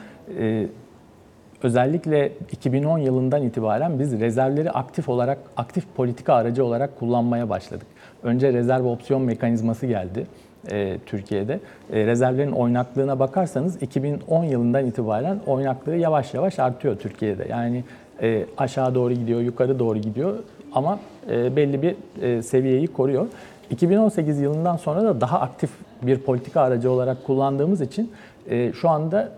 Özellikle 1.64 2.32
2010 2.52 2.98
yılından 2.98 3.44
itibaren 3.44 4.00
biz 4.00 4.20
rezervleri 4.20 4.72
aktif 4.72 5.10
olarak 5.10 5.38
aktif 5.58 5.86
politika 5.96 6.34
aracı 6.34 6.66
olarak 6.66 7.00
kullanmaya 7.00 7.50
başladık. 7.50 7.88
Önce 8.24 8.54
rezerv 8.54 8.86
opsiyon 8.86 9.22
mekanizması 9.22 9.86
geldi 9.86 10.28
e, 10.72 10.98
Türkiye'de. 11.06 11.60
E, 11.94 12.06
rezervlerin 12.06 12.52
oynaklığına 12.52 13.20
bakarsanız 13.20 13.82
2010 13.82 14.44
yılından 14.44 14.86
itibaren 14.86 15.40
oynaklığı 15.48 15.96
yavaş 15.96 16.34
yavaş 16.34 16.60
artıyor 16.60 17.00
Türkiye'de. 17.00 17.48
Yani 17.50 17.84
e, 18.22 18.46
aşağı 18.58 18.96
doğru 18.96 19.14
gidiyor, 19.14 19.42
yukarı 19.42 19.80
doğru 19.80 19.98
gidiyor 19.98 20.40
ama 20.74 21.00
e, 21.32 21.56
belli 21.56 21.82
bir 21.82 21.96
e, 22.22 22.42
seviyeyi 22.42 22.88
koruyor. 22.88 23.28
2018 23.70 24.40
yılından 24.40 24.78
sonra 24.78 25.04
da 25.04 25.22
daha 25.22 25.40
aktif 25.40 25.70
bir 26.02 26.18
politika 26.20 26.62
aracı 26.62 26.92
olarak 26.92 27.26
kullandığımız 27.26 27.82
için 27.82 28.12
e, 28.50 28.74
şu 28.74 28.90
anda 28.90 29.32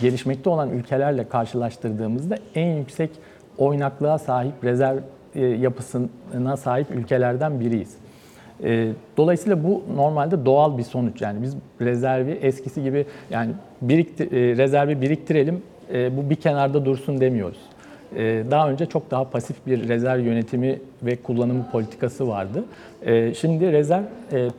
gelişmekte 0.00 0.50
olan 0.50 0.70
ülkelerle 0.70 1.28
karşılaştırdığımızda 1.28 2.36
en 2.54 2.76
yüksek 2.76 3.10
oynaklığa 3.58 4.18
sahip 4.18 4.64
rezerv 4.64 4.98
e, 5.34 5.44
yapısına 5.44 6.56
sahip 6.56 6.90
ülkelerden 6.90 7.60
biriyiz. 7.60 7.96
E, 8.64 8.88
Dolayısıyla 9.16 9.64
bu 9.64 9.82
normalde 9.96 10.44
doğal 10.46 10.78
bir 10.78 10.82
sonuç. 10.82 11.22
Yani 11.22 11.42
biz 11.42 11.56
rezervi 11.80 12.30
eskisi 12.30 12.82
gibi 12.82 13.06
yani 13.30 13.52
birikti, 13.82 14.24
e, 14.24 14.56
rezervi 14.56 15.00
biriktirelim, 15.00 15.62
bu 15.92 16.30
bir 16.30 16.36
kenarda 16.36 16.84
dursun 16.84 17.20
demiyoruz. 17.20 17.58
Daha 18.50 18.70
önce 18.70 18.86
çok 18.86 19.10
daha 19.10 19.30
pasif 19.30 19.66
bir 19.66 19.88
rezerv 19.88 20.20
yönetimi 20.20 20.78
ve 21.02 21.16
kullanımı 21.16 21.70
politikası 21.72 22.28
vardı. 22.28 22.64
Şimdi 23.34 23.72
rezerv 23.72 24.02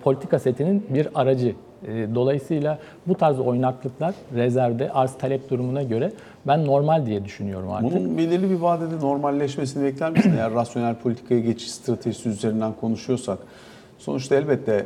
politika 0.04 0.40
setinin 0.40 0.86
bir 0.90 1.08
aracı. 1.16 1.54
E, 1.88 2.16
Dolayısıyla 2.16 2.80
bu 3.08 3.16
tarz 3.16 3.40
oynaklıklar 3.40 4.16
rezervde 4.36 4.92
arz 4.92 5.14
talep 5.18 5.50
durumuna 5.50 5.84
göre 5.84 6.12
ben 6.48 6.66
normal 6.66 7.06
diye 7.06 7.26
düşünüyorum 7.26 7.72
artık. 7.72 7.92
Bunun 7.92 8.18
belirli 8.18 8.50
bir 8.50 8.56
vadede 8.60 9.00
normalleşmesini 9.00 9.84
bekler 9.84 10.12
misin? 10.12 10.34
Eğer 10.38 10.54
rasyonel 10.54 10.96
politikaya 10.96 11.40
geçiş 11.42 11.72
stratejisi 11.72 12.30
üzerinden 12.30 12.74
konuşuyorsak. 12.82 13.40
Sonuçta 13.98 14.36
elbette 14.36 14.74
e, 14.74 14.86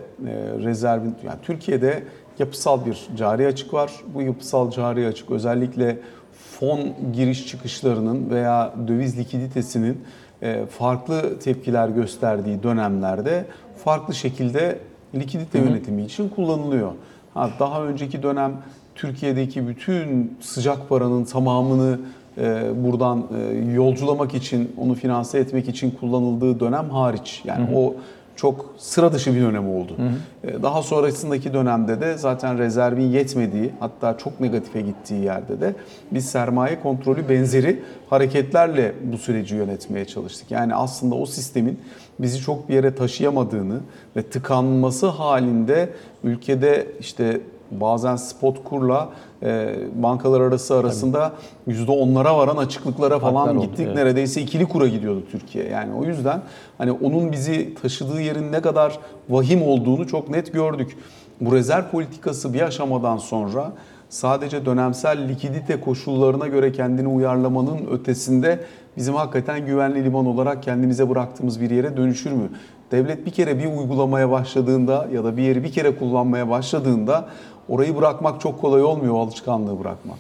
rezervin, 0.64 1.16
yani 1.26 1.38
Türkiye'de 1.44 2.04
yapısal 2.40 2.86
bir 2.86 3.08
cari 3.18 3.48
açık 3.48 3.74
var. 3.74 3.92
Bu 4.14 4.22
yapısal 4.22 4.72
cari 4.72 5.08
açık 5.08 5.32
özellikle 5.32 5.98
fon 6.60 6.80
giriş 7.14 7.48
çıkışlarının 7.48 8.30
veya 8.30 8.74
döviz 8.88 9.20
likiditesinin 9.20 10.04
e, 10.42 10.66
farklı 10.66 11.40
tepkiler 11.40 11.90
gösterdiği 11.90 12.64
dönemlerde 12.64 13.46
farklı 13.84 14.14
şekilde 14.14 14.80
likidite 15.16 15.60
yönetimi 15.60 16.04
için 16.04 16.30
kullanılıyor. 16.30 16.92
Ha, 17.34 17.50
daha 17.60 17.84
önceki 17.84 18.24
dönem 18.24 18.52
Türkiye'deki 18.96 19.68
bütün 19.68 20.38
sıcak 20.42 20.90
paranın 20.90 21.24
tamamını 21.24 22.00
e, 22.38 22.72
buradan 22.84 23.24
e, 23.38 23.58
yolculamak 23.74 24.34
için, 24.34 24.72
onu 24.78 24.96
finanse 24.96 25.40
etmek 25.40 25.70
için 25.70 25.92
kullanıldığı 25.92 26.60
dönem 26.60 26.90
hariç. 26.90 27.42
Yani 27.46 27.68
o 27.76 27.96
çok 28.38 28.74
sıra 28.78 29.14
dışı 29.14 29.36
bir 29.36 29.42
dönem 29.42 29.70
oldu. 29.70 29.96
E, 30.44 30.64
Daha 30.64 30.82
sonrasındaki 30.82 31.54
dönemde 31.54 32.02
de 32.02 32.18
zaten 32.18 32.58
rezervin 32.58 33.10
yetmediği, 33.12 33.72
hatta 33.80 34.18
çok 34.18 34.40
negatife 34.40 34.82
gittiği 34.82 35.24
yerde 35.24 35.62
de 35.62 35.76
biz 36.12 36.26
sermaye 36.30 36.80
kontrolü 36.80 37.30
benzeri 37.30 37.84
hareketlerle 38.10 38.94
bu 39.04 39.18
süreci 39.18 39.56
yönetmeye 39.56 40.06
çalıştık. 40.06 40.52
Yani 40.52 40.76
aslında 40.76 41.16
o 41.16 41.26
sistemin 41.26 41.80
bizi 42.20 42.40
çok 42.42 42.70
bir 42.70 42.74
yere 42.74 42.96
taşıyamadığını 42.96 43.80
ve 44.16 44.24
tıkanması 44.24 45.08
halinde 45.08 45.90
ülkede 46.24 46.88
işte 47.00 47.42
bazen 47.72 48.16
spot 48.16 48.64
kurla 48.64 49.10
e, 49.44 49.76
bankalar 49.96 50.42
arası 50.42 50.76
arasında 50.76 51.32
yüzde 51.68 51.92
onlara 51.92 52.38
varan 52.38 52.58
açıklıklara 52.58 53.20
Farklar 53.20 53.44
falan 53.44 53.58
oldu, 53.58 53.66
gittik. 53.66 53.86
evet. 53.86 53.96
Neredeyse 53.96 54.42
ikili 54.42 54.66
kura 54.66 54.88
gidiyordu 54.88 55.24
Türkiye. 55.32 55.66
Yani 55.68 55.94
o 55.94 56.04
yüzden 56.04 56.42
hani 56.78 56.92
onun 56.92 57.32
bizi 57.32 57.74
taşıdığı 57.82 58.22
yerin 58.22 58.52
ne 58.52 58.62
kadar 58.62 59.00
vahim 59.30 59.64
olduğunu 59.64 60.08
çok 60.08 60.30
net 60.30 60.54
gördük. 60.54 60.98
Bu 61.42 61.56
rezerv 61.56 61.84
politikası 61.92 62.54
bir 62.54 62.62
aşamadan 62.62 63.18
sonra 63.18 63.72
sadece 64.10 64.66
dönemsel 64.66 65.30
likidite 65.30 65.80
koşullarına 65.82 66.48
göre 66.48 66.72
kendini 66.72 67.08
uyarlamanın 67.08 67.78
ötesinde 67.92 68.60
bizim 68.98 69.16
hakikaten 69.16 69.66
güvenli 69.66 70.04
liman 70.04 70.26
olarak 70.26 70.64
kendimize 70.64 71.10
bıraktığımız 71.10 71.62
bir 71.62 71.70
yere 71.70 71.98
dönüşür 71.98 72.32
mü? 72.32 72.50
Devlet 72.92 73.26
bir 73.26 73.32
kere 73.32 73.60
bir 73.60 73.66
uygulamaya 73.66 74.32
başladığında 74.32 75.08
ya 75.14 75.24
da 75.24 75.38
bir 75.38 75.44
yeri 75.44 75.64
bir 75.64 75.72
kere 75.72 75.96
kullanmaya 75.96 76.50
başladığında 76.50 77.26
orayı 77.70 77.96
bırakmak 77.98 78.42
çok 78.42 78.62
kolay 78.62 78.84
olmuyor 78.84 79.14
o 79.14 79.20
alışkanlığı 79.20 79.80
bırakmak. 79.80 80.18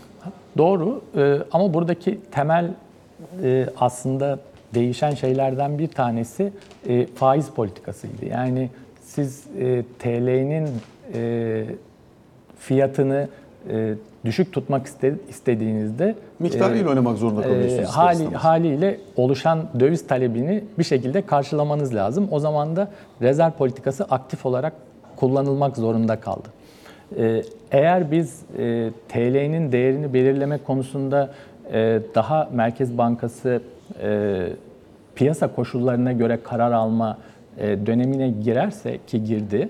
Doğru 0.57 1.01
e, 1.17 1.37
ama 1.51 1.73
buradaki 1.73 2.19
temel 2.31 2.71
e, 3.43 3.67
aslında 3.79 4.39
değişen 4.73 5.11
şeylerden 5.11 5.79
bir 5.79 5.87
tanesi 5.87 6.53
e, 6.87 7.05
faiz 7.05 7.49
politikasıydı. 7.49 8.25
Yani 8.25 8.69
siz 9.01 9.43
e, 9.59 9.83
TL'nin 9.99 10.69
e, 11.13 11.65
fiyatını 12.59 13.27
e, 13.69 13.93
düşük 14.25 14.53
tutmak 14.53 14.87
iste- 14.87 15.15
istediğinizde 15.29 16.15
Miktarıyla 16.39 16.89
oynamak 16.89 17.17
zorunda 17.17 17.41
kalıyorsunuz. 17.41 17.79
e, 17.79 17.83
hali, 17.83 18.13
istemez. 18.13 18.33
haliyle 18.41 18.99
oluşan 19.15 19.69
döviz 19.79 20.07
talebini 20.07 20.63
bir 20.79 20.83
şekilde 20.83 21.21
karşılamanız 21.25 21.95
lazım. 21.95 22.27
O 22.31 22.39
zaman 22.39 22.75
da 22.75 22.91
rezerv 23.21 23.51
politikası 23.51 24.03
aktif 24.03 24.45
olarak 24.45 24.73
kullanılmak 25.15 25.77
zorunda 25.77 26.19
kaldı. 26.19 26.47
E, 27.17 27.43
Eğer 27.71 28.11
biz 28.11 28.43
e, 28.57 28.89
TL'nin 29.09 29.71
değerini 29.71 30.13
belirleme 30.13 30.57
konusunda 30.57 31.29
e, 31.73 31.99
daha 32.15 32.49
Merkez 32.53 32.97
Bankası 32.97 33.61
e, 34.03 34.47
piyasa 35.15 35.55
koşullarına 35.55 36.11
göre 36.11 36.39
karar 36.43 36.71
alma 36.71 37.17
dönemine 37.57 38.29
girerse 38.29 38.97
ki 39.07 39.23
girdi, 39.23 39.69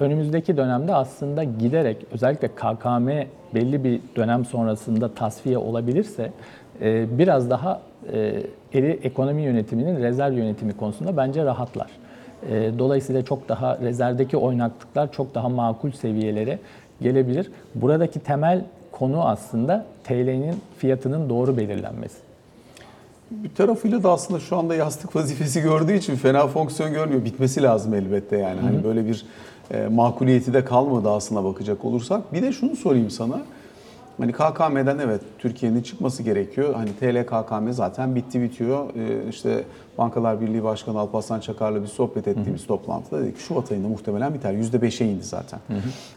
önümüzdeki 0.00 0.56
dönemde 0.56 0.94
aslında 0.94 1.44
giderek 1.44 1.96
özellikle 2.12 2.48
KKM 2.48 3.08
belli 3.54 3.84
bir 3.84 4.00
dönem 4.16 4.44
sonrasında 4.44 5.14
tasfiye 5.14 5.58
olabilirse 5.58 6.30
biraz 7.18 7.50
daha 7.50 7.80
e, 8.72 8.82
ekonomi 8.82 9.42
yönetiminin 9.42 10.02
rezerv 10.02 10.32
yönetimi 10.32 10.76
konusunda 10.76 11.16
bence 11.16 11.44
rahatlar. 11.44 11.90
E, 12.50 12.70
Dolayısıyla 12.78 13.24
çok 13.24 13.48
daha 13.48 13.78
rezervdeki 13.78 14.36
oynaklıklar 14.36 15.12
çok 15.12 15.34
daha 15.34 15.48
makul 15.48 15.90
seviyelere 15.92 16.58
gelebilir. 17.00 17.50
Buradaki 17.74 18.20
temel 18.20 18.64
konu 18.92 19.28
aslında 19.28 19.86
TL'nin 20.04 20.56
fiyatının 20.78 21.28
doğru 21.28 21.56
belirlenmesi. 21.56 22.16
Bir 23.30 23.54
tarafıyla 23.54 24.02
da 24.02 24.12
aslında 24.12 24.40
şu 24.40 24.56
anda 24.56 24.74
yastık 24.74 25.16
vazifesi 25.16 25.60
gördüğü 25.62 25.92
için 25.92 26.16
fena 26.16 26.46
fonksiyon 26.46 26.92
görmüyor. 26.92 27.24
Bitmesi 27.24 27.62
lazım 27.62 27.94
elbette 27.94 28.36
yani. 28.36 28.60
Hani 28.60 28.84
böyle 28.84 29.06
bir 29.06 29.26
e, 29.70 29.86
makuliyeti 29.88 30.54
de 30.54 30.64
kalmadı 30.64 31.10
aslına 31.10 31.44
bakacak 31.44 31.84
olursak. 31.84 32.32
Bir 32.32 32.42
de 32.42 32.52
şunu 32.52 32.76
sorayım 32.76 33.10
sana. 33.10 33.40
Hani 34.18 34.32
KKM'den 34.32 34.98
evet 34.98 35.20
Türkiye'nin 35.38 35.82
çıkması 35.82 36.22
gerekiyor. 36.22 36.74
Hani 36.74 36.90
TL 37.00 37.26
KKM 37.26 37.70
zaten 37.70 38.14
bitti 38.14 38.42
bitiyor. 38.42 38.86
Ee, 38.96 39.28
işte 39.28 39.64
Bankalar 39.98 40.40
Birliği 40.40 40.64
Başkanı 40.64 40.98
Alparslan 40.98 41.40
Çakar'la 41.40 41.82
bir 41.82 41.86
sohbet 41.86 42.28
ettiğimiz 42.28 42.66
toplantıda 42.66 43.22
dedik 43.22 43.38
Şubat 43.38 43.72
ayında 43.72 43.88
muhtemelen 43.88 44.34
biter. 44.34 44.52
%5'e 44.52 45.06
indi 45.06 45.24
zaten. 45.24 45.60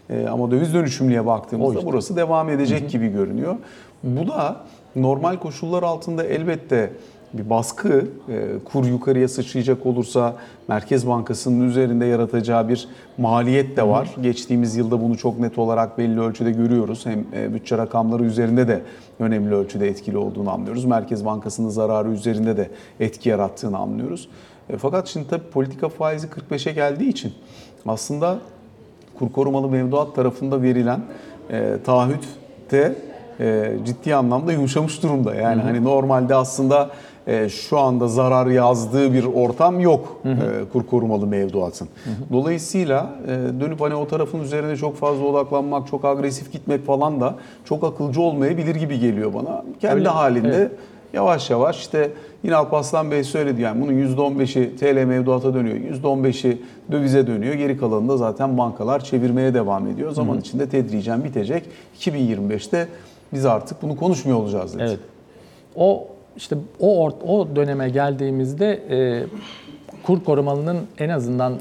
Ee, 0.10 0.28
ama 0.28 0.52
döviz 0.52 0.74
dönüşümlüğe 0.74 1.26
baktığımızda 1.26 1.74
işte. 1.80 1.86
burası 1.92 2.16
devam 2.16 2.50
edecek 2.50 2.90
gibi 2.90 3.08
görünüyor. 3.08 3.56
Bu 4.04 4.28
da 4.28 4.56
normal 4.96 5.38
koşullar 5.38 5.84
altında 5.84 6.24
elbette 6.24 6.94
bir 7.34 7.50
baskı 7.50 8.08
e, 8.30 8.46
kur 8.66 8.86
yukarıya 8.86 9.28
sıçrayacak 9.28 9.86
olursa 9.86 10.36
Merkez 10.68 11.08
Bankası'nın 11.08 11.68
üzerinde 11.68 12.06
yaratacağı 12.06 12.70
bir 12.70 12.88
maliyet 13.18 13.78
de 13.78 13.88
var. 13.88 14.10
Geçtiğimiz 14.22 14.76
yılda 14.76 15.02
bunu 15.02 15.18
çok 15.18 15.40
net 15.40 15.58
olarak 15.58 15.98
belli 15.98 16.20
ölçüde 16.20 16.52
görüyoruz. 16.52 17.06
Hem 17.06 17.26
e, 17.34 17.54
bütçe 17.54 17.78
rakamları 17.78 18.24
üzerinde 18.24 18.68
de 18.68 18.82
önemli 19.20 19.56
ölçüde 19.56 19.88
etkili 19.88 20.18
olduğunu 20.18 20.52
anlıyoruz. 20.52 20.86
Merkez 20.86 21.26
Bankası'nın 21.26 21.70
zararı 21.70 22.10
üzerinde 22.10 22.58
de 22.58 22.70
etki 23.00 23.30
yarattığını 23.30 23.78
anlıyoruz. 23.78 24.30
E, 24.70 24.78
fakat 24.78 25.08
şimdi 25.08 25.28
tabii 25.28 25.50
politika 25.54 25.90
faizi 25.90 26.28
45'e 26.28 26.74
geldiği 26.74 27.10
için 27.10 27.34
aslında 27.88 28.40
kur 29.20 29.32
korumalı 29.32 29.70
mevduat 29.70 30.16
tarafında 30.16 30.62
verilen 30.62 31.02
e, 31.52 31.78
taahhütte 31.86 32.96
e, 33.40 33.74
ciddi 33.86 34.16
anlamda 34.16 34.52
yumuşamış 34.52 35.04
durumda. 35.04 35.36
Yani 35.36 35.62
hani 35.62 35.84
normalde 35.84 36.36
aslında 36.36 36.90
şu 37.50 37.80
anda 37.80 38.08
zarar 38.08 38.48
yazdığı 38.48 39.14
bir 39.14 39.24
ortam 39.24 39.80
yok 39.80 40.22
e, 40.26 40.36
kur 40.74 40.86
korumalı 40.86 41.28
mevduatın. 41.28 41.88
Dolayısıyla 42.32 43.10
e, 43.28 43.60
dönüp 43.60 43.82
hani 43.82 43.96
o 43.96 44.08
tarafın 44.08 44.40
üzerine 44.40 44.76
çok 44.76 44.96
fazla 44.96 45.26
odaklanmak, 45.26 45.88
çok 45.88 46.06
agresif 46.06 46.52
gitmek 46.52 46.86
falan 46.86 47.22
da 47.22 47.36
çok 47.66 47.84
akılcı 47.84 48.22
olmayabilir 48.22 48.76
gibi 48.76 49.00
geliyor 49.00 49.34
bana. 49.34 49.64
Kendi 49.82 49.96
Öyle, 49.96 50.10
halinde 50.10 50.56
evet. 50.56 50.72
yavaş 51.14 51.50
yavaş 51.50 51.80
işte 51.80 52.12
yine 52.44 52.56
Alparslan 52.56 53.12
Bey 53.12 53.24
söyledi 53.24 53.62
yani 53.62 53.82
bunun 53.82 53.94
%15'i 53.94 54.76
TL 54.76 55.06
mevduata 55.06 55.54
dönüyor, 55.54 55.78
%15'i 55.78 56.62
dövize 56.92 57.28
dönüyor. 57.28 57.54
Geri 57.54 57.78
kalanını 57.78 58.10
da 58.10 58.18
zaten 58.18 58.58
bankalar 58.58 59.04
çevirmeye 59.04 59.54
devam 59.54 59.88
ediyor. 59.88 60.12
Zaman 60.12 60.40
içinde 60.40 60.70
tedricen 60.70 61.24
bitecek. 61.24 61.64
2025'te 62.00 62.88
biz 63.34 63.46
artık 63.46 63.82
bunu 63.82 63.96
konuşmuyor 63.96 64.38
olacağız 64.38 64.74
dedi. 64.74 64.84
Evet. 64.88 65.00
O 65.76 66.08
işte 66.40 66.56
o 66.80 67.08
o 67.08 67.56
döneme 67.56 67.90
geldiğimizde 67.90 68.80
e, 68.90 69.26
kur 70.04 70.24
korumalının 70.24 70.78
en 70.98 71.10
azından 71.10 71.54
e, 71.54 71.58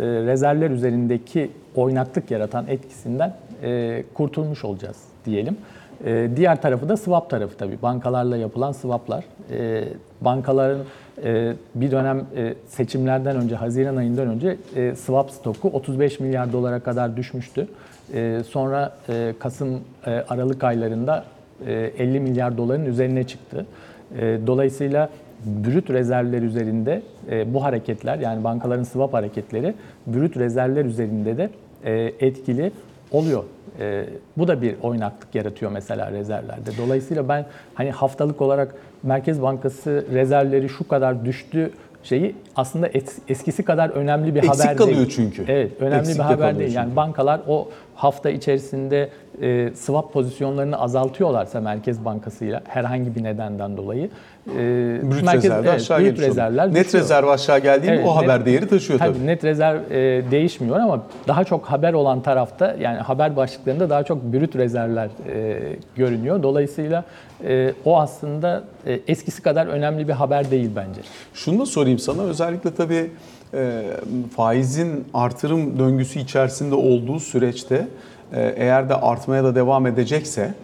rezervler 0.00 0.70
üzerindeki 0.70 1.50
oynaklık 1.74 2.30
yaratan 2.30 2.66
etkisinden 2.68 3.34
e, 3.62 4.02
kurtulmuş 4.14 4.64
olacağız 4.64 4.96
diyelim. 5.26 5.56
E, 6.04 6.30
diğer 6.36 6.62
tarafı 6.62 6.88
da 6.88 6.96
swap 6.96 7.30
tarafı 7.30 7.56
tabii. 7.56 7.82
Bankalarla 7.82 8.36
yapılan 8.36 8.72
swaplar. 8.72 9.24
E, 9.50 9.84
bankaların 10.20 10.80
e, 11.24 11.52
bir 11.74 11.90
dönem 11.90 12.26
e, 12.36 12.54
seçimlerden 12.68 13.36
önce, 13.36 13.56
Haziran 13.56 13.96
ayından 13.96 14.28
önce 14.28 14.56
e, 14.76 14.94
swap 14.94 15.30
stoku 15.30 15.68
35 15.68 16.20
milyar 16.20 16.52
dolara 16.52 16.80
kadar 16.80 17.16
düşmüştü. 17.16 17.68
E, 18.14 18.42
sonra 18.48 18.96
e, 19.08 19.34
Kasım, 19.38 19.80
e, 20.06 20.10
Aralık 20.10 20.64
aylarında 20.64 21.24
e, 21.66 21.72
50 21.98 22.20
milyar 22.20 22.58
doların 22.58 22.86
üzerine 22.86 23.24
çıktı. 23.24 23.66
E, 24.18 24.38
Dolayısıyla 24.46 25.08
brüt 25.46 25.90
rezervler 25.90 26.42
üzerinde 26.42 27.02
e, 27.30 27.54
bu 27.54 27.64
hareketler 27.64 28.18
yani 28.18 28.44
bankaların 28.44 28.82
swap 28.82 29.14
hareketleri 29.14 29.74
brüt 30.06 30.36
rezervler 30.36 30.84
üzerinde 30.84 31.36
de 31.36 31.50
e, 31.84 32.12
etkili 32.20 32.72
oluyor. 33.12 33.44
E, 33.80 34.04
bu 34.36 34.48
da 34.48 34.62
bir 34.62 34.74
oynaklık 34.82 35.34
yaratıyor 35.34 35.70
mesela 35.72 36.12
rezervlerde. 36.12 36.70
Dolayısıyla 36.86 37.28
ben 37.28 37.46
hani 37.74 37.90
haftalık 37.90 38.40
olarak 38.42 38.74
Merkez 39.02 39.42
Bankası 39.42 40.04
rezervleri 40.12 40.68
şu 40.68 40.88
kadar 40.88 41.24
düştü 41.24 41.70
şeyi 42.02 42.34
aslında 42.56 42.88
es- 42.88 43.18
eskisi 43.28 43.62
kadar 43.62 43.88
önemli 43.90 44.34
bir 44.34 44.38
Eksik 44.42 44.64
haber 44.64 44.76
kalıyor 44.76 44.96
değil. 44.96 45.12
çünkü. 45.16 45.44
Evet, 45.48 45.70
önemli 45.80 45.98
Eksik 46.00 46.14
bir 46.18 46.20
haber 46.22 46.38
kalıyor 46.38 46.58
değil. 46.58 46.74
Yani 46.74 46.84
çünkü. 46.84 46.96
bankalar 46.96 47.40
o 47.48 47.68
hafta 47.94 48.30
içerisinde 48.30 49.08
e, 49.42 49.70
swap 49.74 50.12
pozisyonlarını 50.12 50.80
azaltıyorlarsa 50.80 51.60
Merkez 51.60 52.04
Bankası'yla 52.04 52.62
herhangi 52.68 53.14
bir 53.16 53.24
nedenden 53.24 53.76
dolayı 53.76 54.04
e, 54.04 54.58
Brüt 55.12 55.22
merkez- 55.24 55.36
rezervi 55.36 55.68
evet, 55.68 55.80
aşağı 55.80 56.00
brüt 56.00 56.18
rezervler 56.18 56.74
Net 56.74 56.84
düşüyor. 56.86 57.04
rezerv 57.04 57.26
aşağı 57.28 57.58
geldiğinde 57.58 57.94
Evet, 57.96 58.06
o 58.06 58.10
net- 58.10 58.16
haber 58.22 58.46
değeri 58.46 58.68
taşıyor 58.68 58.98
tabii. 58.98 59.12
Tabii 59.14 59.26
net 59.26 59.44
rezerv 59.44 59.80
e, 59.90 60.30
değişmiyor 60.30 60.76
ama 60.80 61.02
daha 61.28 61.44
çok 61.44 61.66
haber 61.66 61.92
olan 61.92 62.20
tarafta 62.22 62.76
yani 62.80 62.98
haber 62.98 63.36
başlıklarında 63.36 63.90
daha 63.90 64.02
çok 64.04 64.22
brüt 64.32 64.56
rezervler 64.56 65.08
e, 65.32 65.58
görünüyor. 65.96 66.42
Dolayısıyla 66.42 67.04
e, 67.44 67.72
o 67.84 68.00
aslında 68.00 68.64
e, 68.86 69.00
eskisi 69.08 69.42
kadar 69.42 69.66
önemli 69.66 70.08
bir 70.08 70.12
haber 70.12 70.50
değil 70.50 70.70
bence. 70.76 71.00
Şunu 71.34 71.60
da 71.60 71.66
sorayım 71.66 71.98
sana 71.98 72.22
özellikle 72.22 72.74
tabii 72.74 73.10
e, 73.54 73.82
faizin 74.36 75.04
artırım 75.14 75.78
döngüsü 75.78 76.18
içerisinde 76.20 76.74
olduğu 76.74 77.20
süreçte 77.20 77.86
eğer 78.32 78.88
de 78.88 78.94
artmaya 78.94 79.44
da 79.44 79.54
devam 79.54 79.86
edecekse 79.86 80.54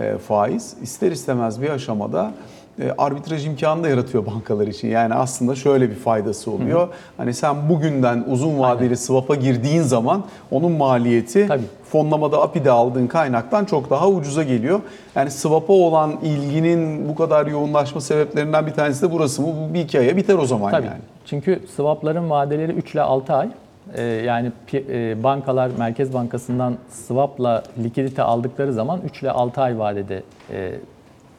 e, 0.00 0.18
faiz 0.18 0.76
ister 0.82 1.12
istemez 1.12 1.62
bir 1.62 1.70
aşamada 1.70 2.32
e, 2.80 2.90
arbitraj 2.98 3.46
imkanı 3.46 3.84
da 3.84 3.88
yaratıyor 3.88 4.26
bankalar 4.26 4.66
için. 4.66 4.88
Yani 4.88 5.14
aslında 5.14 5.54
şöyle 5.54 5.90
bir 5.90 5.94
faydası 5.94 6.50
oluyor. 6.50 6.88
Hani 7.16 7.34
sen 7.34 7.68
bugünden 7.68 8.24
uzun 8.28 8.58
vadeli 8.58 8.96
swap'a 8.96 9.34
girdiğin 9.34 9.82
zaman 9.82 10.24
onun 10.50 10.72
maliyeti 10.72 11.48
Tabii. 11.48 11.62
fonlamada 11.90 12.42
API'de 12.42 12.70
aldığın 12.70 13.06
kaynaktan 13.06 13.64
çok 13.64 13.90
daha 13.90 14.08
ucuza 14.08 14.42
geliyor. 14.42 14.80
Yani 15.16 15.30
swap'a 15.30 15.72
olan 15.72 16.12
ilginin 16.22 17.08
bu 17.08 17.14
kadar 17.14 17.46
yoğunlaşma 17.46 18.00
sebeplerinden 18.00 18.66
bir 18.66 18.72
tanesi 18.72 19.02
de 19.02 19.12
burası 19.12 19.42
mı? 19.42 19.48
Bu 19.48 19.74
bir 19.74 19.94
aya 19.94 20.16
biter 20.16 20.34
o 20.34 20.46
zaman 20.46 20.70
Tabii. 20.70 20.86
yani. 20.86 20.98
Çünkü 21.26 21.60
swapların 21.76 22.30
vadeleri 22.30 22.72
3 22.72 22.92
ile 22.92 23.02
6 23.02 23.32
ay. 23.34 23.48
Ee, 23.96 24.02
yani 24.02 24.52
e, 24.72 25.22
bankalar 25.22 25.70
Merkez 25.78 26.14
Bankası'ndan 26.14 26.76
swapla 26.90 27.62
likidite 27.82 28.22
aldıkları 28.22 28.72
zaman 28.72 29.00
3 29.04 29.22
ile 29.22 29.30
6 29.30 29.60
ay 29.60 29.78
vadede 29.78 30.22
e, 30.52 30.74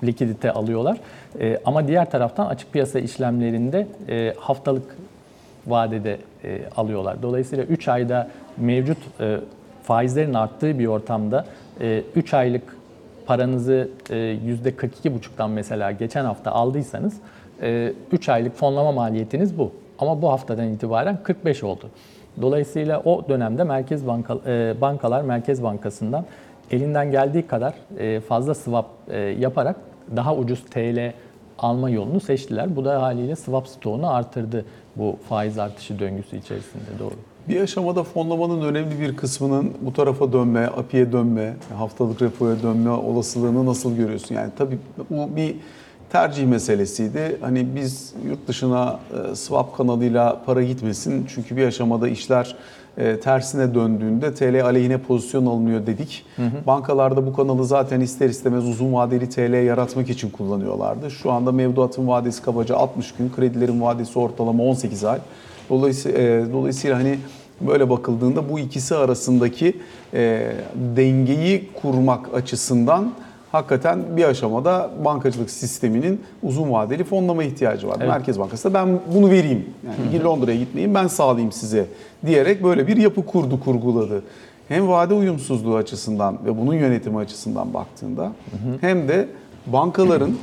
likidite 0.04 0.52
alıyorlar. 0.52 0.98
E, 1.40 1.60
ama 1.66 1.88
diğer 1.88 2.12
taraftan 2.12 2.46
açık 2.46 2.74
piyasa 2.74 3.00
işlemlerinde 3.00 3.88
haftalık 4.40 4.96
vadede 5.68 6.18
alıyorlar. 6.76 7.22
Dolayısıyla 7.22 7.64
3 7.64 7.88
ayda 7.88 8.28
mevcut 8.58 8.98
faizlerin 9.84 10.34
arttığı 10.34 10.80
bir 10.80 10.88
ortamda 10.88 11.46
3 12.16 12.34
aylık 12.34 12.78
paranızı 13.26 13.90
e, 14.10 14.16
%42,5'tan 14.16 15.50
mesela 15.50 15.92
geçen 15.92 16.26
hafta 16.26 16.52
aldıysanız 16.52 17.14
3 18.12 18.30
aylık 18.30 18.56
fonlama 18.56 18.92
maliyetiniz 18.92 19.58
bu. 19.58 19.72
Ama 20.00 20.22
bu 20.22 20.32
haftadan 20.32 20.68
itibaren 20.68 21.18
45 21.24 21.64
oldu. 21.64 21.90
Dolayısıyla 22.42 23.02
o 23.06 23.30
dönemde 23.30 23.64
Merkez 23.64 24.08
Banka, 24.08 24.38
e, 24.48 24.76
bankalar 24.82 25.22
Merkez 25.22 25.64
Bankası'ndan 25.64 26.26
elinden 26.72 27.12
geldiği 27.12 27.48
kadar 27.48 27.74
e, 27.98 28.20
fazla 28.20 28.56
swap 28.56 28.86
e, 29.10 29.18
yaparak 29.18 29.76
daha 30.16 30.36
ucuz 30.36 30.64
TL 30.72 31.14
alma 31.60 31.90
yolunu 31.90 32.20
seçtiler. 32.20 32.76
Bu 32.76 32.86
da 32.86 33.02
haliyle 33.02 33.36
swap 33.36 33.68
stoğunu 33.68 34.14
artırdı 34.14 34.66
bu 34.96 35.18
faiz 35.30 35.60
artışı 35.60 36.00
döngüsü 36.00 36.38
içerisinde 36.38 37.00
doğru. 37.00 37.14
Bir 37.48 37.62
aşamada 37.62 38.04
fonlamanın 38.04 38.62
önemli 38.62 39.00
bir 39.00 39.16
kısmının 39.16 39.74
bu 39.82 39.94
tarafa 39.94 40.34
dönme, 40.34 40.66
API'ye 40.66 41.12
dönme, 41.12 41.54
haftalık 41.78 42.22
repoya 42.22 42.64
dönme 42.64 42.90
olasılığını 42.90 43.66
nasıl 43.66 43.96
görüyorsun? 43.96 44.36
Yani 44.36 44.52
tabii 44.58 44.80
bu 45.10 45.36
bir 45.36 45.56
tercih 46.12 46.46
meselesiydi. 46.46 47.38
Hani 47.42 47.76
biz 47.76 48.14
yurt 48.28 48.48
dışına 48.48 49.00
e, 49.32 49.36
swap 49.36 49.78
kanalıyla 49.78 50.42
para 50.46 50.64
gitmesin. 50.64 51.26
Çünkü 51.36 51.58
bir 51.58 51.66
aşamada 51.66 52.08
işler 52.08 52.56
e, 52.98 53.20
tersine 53.20 53.76
döndüğünde 53.76 54.34
TL 54.34 54.64
aleyhine 54.66 54.98
pozisyon 54.98 55.46
alınıyor 55.46 55.88
dedik. 55.88 56.26
Bankalarda 56.68 57.28
bu 57.28 57.34
kanalı 57.34 57.66
zaten 57.66 58.00
ister 58.00 58.30
istemez 58.30 58.68
uzun 58.68 58.94
vadeli 58.94 59.30
TL 59.30 59.66
yaratmak 59.66 60.10
için 60.10 60.30
kullanıyorlardı. 60.30 61.12
Şu 61.12 61.32
anda 61.32 61.52
mevduatın 61.52 62.08
vadesi 62.08 62.42
kabaca 62.42 62.76
60 62.76 63.12
gün, 63.12 63.32
kredilerin 63.36 63.82
vadesi 63.82 64.20
ortalama 64.20 64.64
18 64.64 65.04
ay. 65.04 65.20
Dolayısıyla, 65.70 66.20
e, 66.20 66.54
dolayısıyla 66.54 66.98
hani 66.98 67.20
böyle 67.62 67.90
bakıldığında 67.90 68.50
bu 68.50 68.60
ikisi 68.60 68.96
arasındaki 68.96 69.78
e, 70.14 70.52
dengeyi 70.96 71.70
kurmak 71.82 72.34
açısından 72.34 73.12
hakikaten 73.56 74.00
bir 74.18 74.24
aşamada 74.24 74.90
bankacılık 75.06 75.50
sisteminin 75.50 76.22
uzun 76.44 76.72
vadeli 76.72 77.04
fonlama 77.04 77.44
ihtiyacı 77.44 77.88
var. 77.88 77.96
Evet. 78.00 78.10
Merkez 78.10 78.40
Bankası 78.40 78.70
da 78.70 78.74
ben 78.74 79.00
bunu 79.16 79.30
vereyim. 79.30 79.66
Yani 79.86 80.24
Londra'ya 80.24 80.58
gitmeyin 80.58 80.96
ben 80.96 81.08
sağlayayım 81.08 81.52
size 81.52 81.86
diyerek 82.26 82.64
böyle 82.64 82.88
bir 82.88 82.98
yapı 82.98 83.26
kurdu, 83.26 83.60
kurguladı. 83.60 84.24
Hem 84.68 84.88
vade 84.88 85.14
uyumsuzluğu 85.14 85.76
açısından 85.76 86.38
ve 86.46 86.58
bunun 86.58 86.74
yönetimi 86.74 87.18
açısından 87.18 87.74
baktığında 87.74 88.32
hem 88.82 89.08
de 89.08 89.28
bankaların 89.68 90.36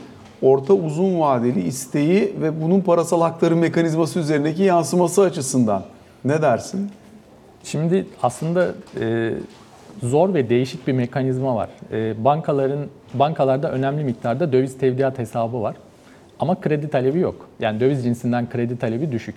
orta 0.42 0.74
uzun 0.74 1.20
vadeli 1.20 1.66
isteği 1.66 2.34
ve 2.42 2.62
bunun 2.62 2.80
parasal 2.80 3.20
aktarım 3.20 3.58
mekanizması 3.58 4.18
üzerindeki 4.18 4.62
yansıması 4.62 5.22
açısından 5.22 5.82
ne 6.24 6.42
dersin? 6.42 6.90
Şimdi 7.64 8.06
aslında 8.22 8.68
e, 9.00 9.32
zor 10.02 10.34
ve 10.34 10.48
değişik 10.48 10.86
bir 10.86 10.92
mekanizma 10.92 11.56
var. 11.56 11.68
E, 11.92 12.24
bankaların 12.24 12.86
bankalarda 13.14 13.70
önemli 13.70 14.04
miktarda 14.04 14.52
döviz 14.52 14.78
tevdiat 14.78 15.18
hesabı 15.18 15.62
var. 15.62 15.76
Ama 16.38 16.60
kredi 16.60 16.88
talebi 16.88 17.18
yok. 17.18 17.48
Yani 17.60 17.80
döviz 17.80 18.04
cinsinden 18.04 18.50
kredi 18.50 18.78
talebi 18.78 19.12
düşük. 19.12 19.34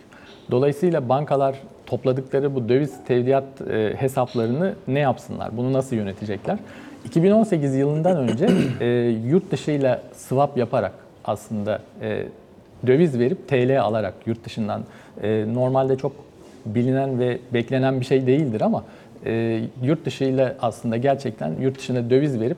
Dolayısıyla 0.51 1.09
bankalar 1.09 1.55
topladıkları 1.85 2.55
bu 2.55 2.69
döviz 2.69 2.93
tevdiat 3.07 3.61
e, 3.61 3.93
hesaplarını 3.97 4.73
ne 4.87 4.99
yapsınlar? 4.99 5.57
Bunu 5.57 5.73
nasıl 5.73 5.95
yönetecekler? 5.95 6.57
2018 7.05 7.75
yılından 7.75 8.17
önce 8.17 8.49
e, 8.85 8.87
yurt 9.27 9.51
dışıyla 9.51 10.01
swap 10.13 10.57
yaparak 10.57 10.93
aslında 11.25 11.79
e, 12.01 12.25
döviz 12.87 13.19
verip 13.19 13.47
TL 13.47 13.81
alarak 13.81 14.13
yurt 14.25 14.45
dışından 14.45 14.83
normalde 15.53 15.95
çok 15.95 16.11
bilinen 16.65 17.19
ve 17.19 17.39
beklenen 17.53 17.99
bir 17.99 18.05
şey 18.05 18.27
değildir 18.27 18.61
ama 18.61 18.83
e, 19.25 19.61
yurt 19.83 20.05
dışıyla 20.05 20.55
aslında 20.61 20.97
gerçekten 20.97 21.55
yurt 21.61 21.79
dışına 21.79 22.09
döviz 22.09 22.39
verip 22.39 22.57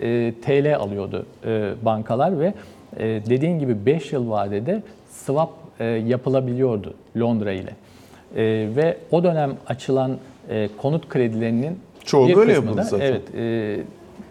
e, 0.00 0.34
TL 0.44 0.76
alıyordu 0.76 1.26
e, 1.46 1.72
bankalar 1.82 2.40
ve 2.40 2.54
e, 2.96 3.04
dediğin 3.06 3.58
gibi 3.58 3.86
5 3.86 4.12
yıl 4.12 4.30
vadede 4.30 4.82
swap 5.10 5.50
e, 5.80 5.84
yapılabiliyordu 5.84 6.94
Londra 7.16 7.52
ile. 7.52 7.70
E, 8.36 8.68
ve 8.76 8.96
o 9.10 9.24
dönem 9.24 9.56
açılan 9.66 10.16
e, 10.48 10.68
konut 10.76 11.08
kredilerinin 11.08 11.78
Çoğu 12.04 12.28
bir 12.28 12.36
böyle 12.36 12.54
kısmı 12.54 12.76
da, 12.76 12.82
zaten. 12.82 13.06
Evet, 13.06 13.22
e, 13.34 13.80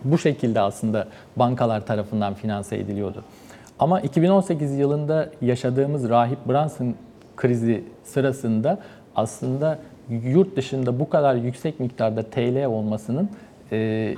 bu 0.04 0.17
şekilde 0.17 0.60
aslında 0.60 1.08
bankalar 1.36 1.86
tarafından 1.86 2.34
finanse 2.34 2.78
ediliyordu. 2.78 3.23
Ama 3.80 4.02
2018 4.02 4.78
yılında 4.78 5.30
yaşadığımız 5.41 6.10
Rahip 6.10 6.38
Brunson 6.47 6.95
krizi 7.36 7.84
sırasında 8.04 8.80
aslında 9.15 9.80
yurt 10.10 10.56
dışında 10.56 11.00
bu 11.00 11.10
kadar 11.10 11.36
yüksek 11.36 11.80
miktarda 11.80 12.24
TL 12.24 12.65
olmasının 12.65 13.30
e, 13.72 14.15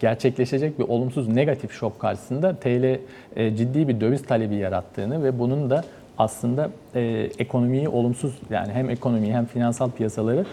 gerçekleşecek 0.00 0.78
bir 0.78 0.84
olumsuz 0.84 1.28
negatif 1.28 1.72
şok 1.72 2.00
karşısında 2.00 2.56
TL 2.56 2.98
e, 3.36 3.56
ciddi 3.56 3.88
bir 3.88 4.00
döviz 4.00 4.22
talebi 4.22 4.54
yarattığını 4.54 5.24
ve 5.24 5.38
bunun 5.38 5.70
da 5.70 5.84
aslında 6.18 6.70
e, 6.94 7.00
ekonomiyi 7.38 7.88
olumsuz 7.88 8.38
yani 8.50 8.72
hem 8.72 8.90
ekonomiyi 8.90 9.34
hem 9.34 9.46
finansal 9.46 9.90
piyasaları 9.90 10.44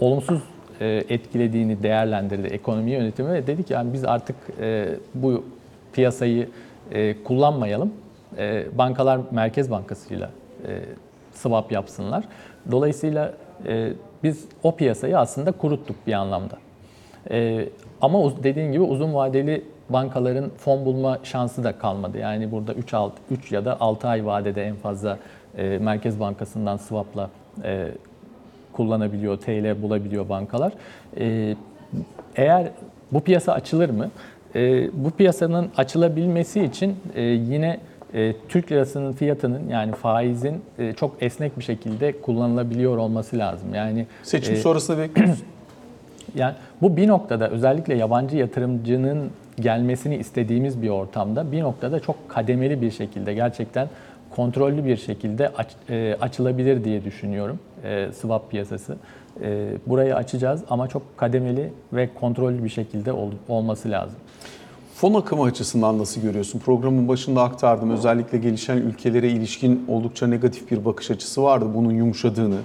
olumsuz 0.00 0.42
e, 0.80 1.04
etkilediğini 1.08 1.82
değerlendirdi 1.82 2.46
ekonomi 2.46 2.90
yönetimi 2.90 3.32
ve 3.32 3.46
dedik 3.46 3.70
yani 3.70 3.92
biz 3.92 4.04
artık 4.04 4.36
e, 4.60 4.88
bu 5.14 5.44
piyasayı 5.92 6.48
e, 6.92 7.22
kullanmayalım. 7.22 7.92
E, 8.38 8.64
bankalar 8.78 9.20
Merkez 9.30 9.70
Bankası'yla 9.70 10.30
e, 10.66 10.80
swap 11.32 11.72
yapsınlar. 11.72 12.24
Dolayısıyla 12.70 13.34
e, 13.66 13.92
biz 14.22 14.44
o 14.62 14.76
piyasayı 14.76 15.18
aslında 15.18 15.52
kuruttuk 15.52 15.96
bir 16.06 16.12
anlamda. 16.12 16.58
E, 17.30 17.68
ama 18.00 18.42
dediğin 18.42 18.72
gibi 18.72 18.82
uzun 18.82 19.14
vadeli 19.14 19.64
bankaların 19.88 20.50
fon 20.58 20.84
bulma 20.84 21.18
şansı 21.22 21.64
da 21.64 21.78
kalmadı. 21.78 22.18
Yani 22.18 22.52
burada 22.52 22.74
3, 22.74 22.94
6, 22.94 23.16
3 23.30 23.52
ya 23.52 23.64
da 23.64 23.80
6 23.80 24.08
ay 24.08 24.26
vadede 24.26 24.64
en 24.64 24.76
fazla 24.76 25.18
e, 25.58 25.78
Merkez 25.78 26.20
Bankası'ndan 26.20 26.76
swapla 26.76 27.30
e, 27.64 27.88
kullanabiliyor, 28.72 29.36
TL 29.36 29.82
bulabiliyor 29.82 30.28
bankalar. 30.28 30.72
E, 31.18 31.56
eğer 32.36 32.70
bu 33.12 33.20
piyasa 33.20 33.52
açılır 33.52 33.90
mı? 33.90 34.10
E, 34.54 34.90
bu 35.04 35.10
piyasanın 35.10 35.70
açılabilmesi 35.76 36.64
için 36.64 36.96
e, 37.14 37.22
yine 37.22 37.80
e, 38.14 38.34
Türk 38.48 38.72
lirasının 38.72 39.12
fiyatının 39.12 39.68
yani 39.68 39.92
faizin 39.92 40.62
e, 40.78 40.92
çok 40.92 41.16
esnek 41.20 41.58
bir 41.58 41.64
şekilde 41.64 42.20
kullanılabiliyor 42.20 42.96
olması 42.96 43.38
lazım. 43.38 43.74
Yani 43.74 44.06
Seçim 44.22 44.54
e, 44.54 44.56
sonrasında 44.56 44.98
bekliyoruz. 44.98 45.42
yani 46.34 46.54
bu 46.82 46.96
bir 46.96 47.08
noktada 47.08 47.50
özellikle 47.50 47.94
yabancı 47.94 48.36
yatırımcının 48.36 49.30
gelmesini 49.60 50.16
istediğimiz 50.16 50.82
bir 50.82 50.88
ortamda 50.88 51.52
bir 51.52 51.60
noktada 51.60 52.00
çok 52.00 52.28
kademeli 52.28 52.82
bir 52.82 52.90
şekilde 52.90 53.34
gerçekten 53.34 53.88
kontrollü 54.30 54.84
bir 54.84 54.96
şekilde 54.96 55.48
aç- 55.48 55.90
e, 55.90 56.16
açılabilir 56.20 56.84
diye 56.84 57.04
düşünüyorum 57.04 57.58
e, 57.84 58.08
swap 58.12 58.50
piyasası. 58.50 58.96
E, 59.42 59.68
burayı 59.86 60.16
açacağız 60.16 60.62
ama 60.70 60.88
çok 60.88 61.02
kademeli 61.18 61.72
ve 61.92 62.08
kontrollü 62.20 62.64
bir 62.64 62.68
şekilde 62.68 63.12
ol- 63.12 63.30
olması 63.48 63.90
lazım. 63.90 64.18
Fon 65.00 65.14
akımı 65.14 65.42
açısından 65.42 65.98
nasıl 65.98 66.20
görüyorsun? 66.20 66.58
Programın 66.58 67.08
başında 67.08 67.42
aktardım. 67.42 67.90
Özellikle 67.90 68.38
gelişen 68.38 68.76
ülkelere 68.76 69.28
ilişkin 69.28 69.84
oldukça 69.88 70.26
negatif 70.26 70.70
bir 70.70 70.84
bakış 70.84 71.10
açısı 71.10 71.42
vardı. 71.42 71.64
Bunun 71.74 71.90
yumuşadığını, 71.90 72.56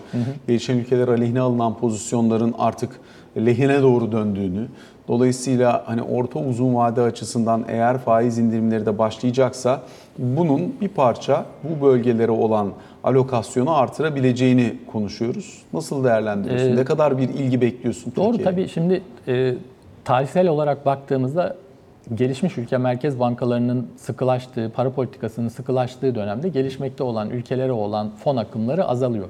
gelişen 0.47 0.77
ülkeler 0.77 1.07
aleyhine 1.07 1.39
alınan 1.39 1.77
pozisyonların 1.77 2.55
artık 2.57 2.99
lehine 3.37 3.81
doğru 3.81 4.11
döndüğünü. 4.11 4.67
Dolayısıyla 5.07 5.83
hani 5.85 6.01
orta 6.01 6.39
uzun 6.39 6.75
vade 6.75 7.01
açısından 7.01 7.65
eğer 7.67 7.97
faiz 7.97 8.37
indirimleri 8.37 8.85
de 8.85 8.97
başlayacaksa 8.97 9.81
bunun 10.17 10.75
bir 10.81 10.87
parça 10.87 11.45
bu 11.63 11.85
bölgelere 11.85 12.31
olan 12.31 12.71
alokasyonu 13.03 13.77
artırabileceğini 13.77 14.73
konuşuyoruz. 14.91 15.61
Nasıl 15.73 16.03
değerlendiriyorsun? 16.03 16.71
Ee, 16.71 16.75
ne 16.75 16.85
kadar 16.85 17.17
bir 17.17 17.29
ilgi 17.29 17.61
bekliyorsun 17.61 18.13
Doğru 18.15 18.37
Türkiye'ye? 18.37 18.55
tabii 18.55 18.69
şimdi 18.69 19.01
e, 19.27 19.53
tarihsel 20.05 20.47
olarak 20.47 20.85
baktığımızda 20.85 21.55
gelişmiş 22.15 22.57
ülke 22.57 22.77
merkez 22.77 23.19
bankalarının 23.19 23.87
sıkılaştığı, 23.97 24.71
para 24.75 24.91
politikasının 24.91 25.47
sıkılaştığı 25.47 26.15
dönemde 26.15 26.49
gelişmekte 26.49 27.03
olan 27.03 27.29
ülkelere 27.29 27.71
olan 27.71 28.09
fon 28.09 28.37
akımları 28.37 28.85
azalıyor. 28.85 29.29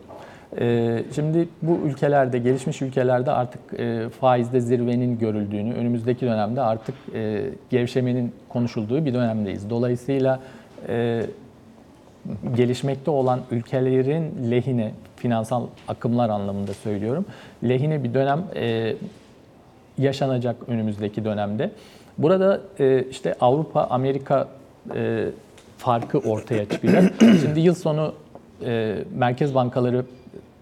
E, 0.60 1.04
şimdi 1.16 1.48
bu 1.62 1.80
ülkelerde, 1.86 2.40
gelişmiş 2.40 2.82
ülkelerde 2.82 3.32
artık 3.32 3.80
e, 3.80 4.10
faizde 4.10 4.60
zirvenin 4.60 5.20
görüldüğünü, 5.20 5.74
önümüzdeki 5.74 6.26
dönemde 6.26 6.62
artık 6.62 6.96
e, 7.14 7.44
gevşemenin 7.70 8.34
konuşulduğu 8.50 9.06
bir 9.06 9.14
dönemdeyiz. 9.14 9.70
Dolayısıyla 9.70 10.40
e, 10.88 11.26
gelişmekte 12.56 13.12
olan 13.12 13.40
ülkelerin 13.52 14.52
lehine, 14.52 14.92
finansal 15.16 15.68
akımlar 15.88 16.30
anlamında 16.30 16.74
söylüyorum, 16.74 17.26
lehine 17.64 18.04
bir 18.04 18.14
dönem 18.14 18.44
yaşanacak 19.98 20.56
önümüzdeki 20.68 21.26
dönemde. 21.26 21.72
Burada 22.18 22.62
e, 22.80 23.04
işte 23.04 23.36
Avrupa, 23.42 23.84
Amerika 23.84 24.48
e, 24.96 25.26
farkı 25.78 26.18
ortaya 26.20 26.70
çıkacak. 26.70 27.14
Şimdi 27.20 27.60
yıl 27.60 27.76
sonu 27.76 28.14
e, 28.66 28.96
merkez 29.16 29.56
bankaları 29.56 30.06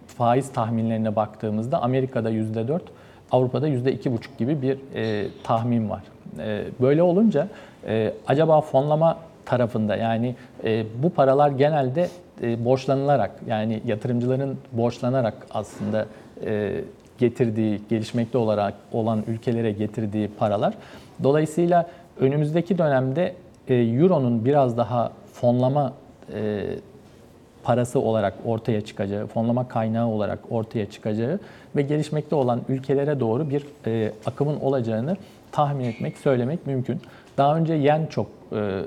faiz 0.07 0.51
tahminlerine 0.51 1.15
baktığımızda 1.15 1.81
Amerika'da 1.81 2.31
%4, 2.31 2.79
Avrupa'da 3.31 3.69
%2,5 3.69 4.09
gibi 4.37 4.61
bir 4.61 4.77
e, 4.95 5.27
tahmin 5.43 5.89
var. 5.89 6.03
E, 6.39 6.63
böyle 6.81 7.03
olunca 7.03 7.47
e, 7.87 8.13
acaba 8.27 8.61
fonlama 8.61 9.17
tarafında 9.45 9.95
yani 9.95 10.35
e, 10.63 10.85
bu 11.03 11.09
paralar 11.09 11.49
genelde 11.49 12.09
e, 12.41 12.65
borçlanılarak 12.65 13.31
yani 13.47 13.81
yatırımcıların 13.85 14.57
borçlanarak 14.71 15.47
aslında 15.53 16.05
e, 16.45 16.81
getirdiği, 17.23 17.81
gelişmekte 17.89 18.37
olarak 18.37 18.73
olan 18.91 19.23
ülkelere 19.27 19.71
getirdiği 19.71 20.27
paralar. 20.27 20.73
Dolayısıyla 21.23 21.89
önümüzdeki 22.19 22.77
dönemde 22.77 23.35
e, 23.67 23.75
Euro'nun 23.75 24.45
biraz 24.45 24.77
daha 24.77 25.11
fonlama 25.33 25.93
e, 26.33 26.63
parası 27.63 27.99
olarak 27.99 28.33
ortaya 28.45 28.81
çıkacağı, 28.81 29.27
fonlama 29.27 29.67
kaynağı 29.67 30.07
olarak 30.07 30.39
ortaya 30.49 30.89
çıkacağı 30.89 31.39
ve 31.75 31.81
gelişmekte 31.81 32.35
olan 32.35 32.61
ülkelere 32.69 33.19
doğru 33.19 33.49
bir 33.49 33.65
e, 33.87 34.11
akımın 34.25 34.59
olacağını 34.59 35.17
tahmin 35.51 35.85
etmek, 35.85 36.17
söylemek 36.17 36.67
mümkün. 36.67 37.01
Daha 37.37 37.57
önce 37.57 37.73
yen 37.73 38.05
çok 38.05 38.27
e, 38.55 38.81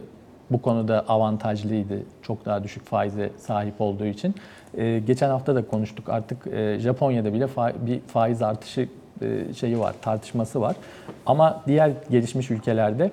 bu 0.50 0.62
konuda 0.62 1.04
avantajlıydı. 1.08 1.98
Çok 2.22 2.44
daha 2.44 2.64
düşük 2.64 2.86
faize 2.86 3.30
sahip 3.38 3.80
olduğu 3.80 4.06
için. 4.06 4.34
E, 4.76 4.98
geçen 4.98 5.28
hafta 5.28 5.54
da 5.54 5.66
konuştuk. 5.66 6.08
Artık 6.08 6.46
e, 6.46 6.78
Japonya'da 6.78 7.32
bile 7.32 7.44
fa- 7.44 7.86
bir 7.86 8.00
faiz 8.00 8.42
artışı 8.42 8.88
e, 9.22 9.54
şeyi 9.54 9.80
var, 9.80 9.94
tartışması 10.02 10.60
var. 10.60 10.76
Ama 11.26 11.62
diğer 11.66 11.90
gelişmiş 12.10 12.50
ülkelerde 12.50 13.10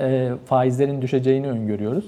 e, 0.00 0.30
faizlerin 0.46 1.02
düşeceğini 1.02 1.48
öngörüyoruz. 1.48 2.04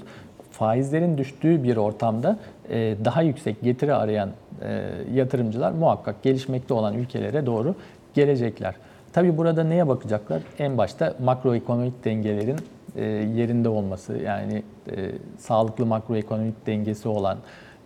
Faizlerin 0.51 1.17
düştüğü 1.17 1.63
bir 1.63 1.77
ortamda 1.77 2.39
e, 2.69 2.95
daha 3.05 3.21
yüksek 3.21 3.61
getiri 3.61 3.93
arayan 3.93 4.29
e, 4.61 4.89
yatırımcılar 5.13 5.71
muhakkak 5.71 6.23
gelişmekte 6.23 6.73
olan 6.73 6.93
ülkelere 6.93 7.45
doğru 7.45 7.75
gelecekler. 8.13 8.75
Tabi 9.13 9.37
burada 9.37 9.63
neye 9.63 9.87
bakacaklar? 9.87 10.41
En 10.59 10.77
başta 10.77 11.13
makroekonomik 11.23 12.05
dengelerin 12.05 12.57
e, 12.97 13.05
yerinde 13.05 13.69
olması, 13.69 14.17
yani 14.17 14.63
e, 14.91 15.11
sağlıklı 15.37 15.85
makroekonomik 15.85 16.67
dengesi 16.67 17.07
olan 17.07 17.37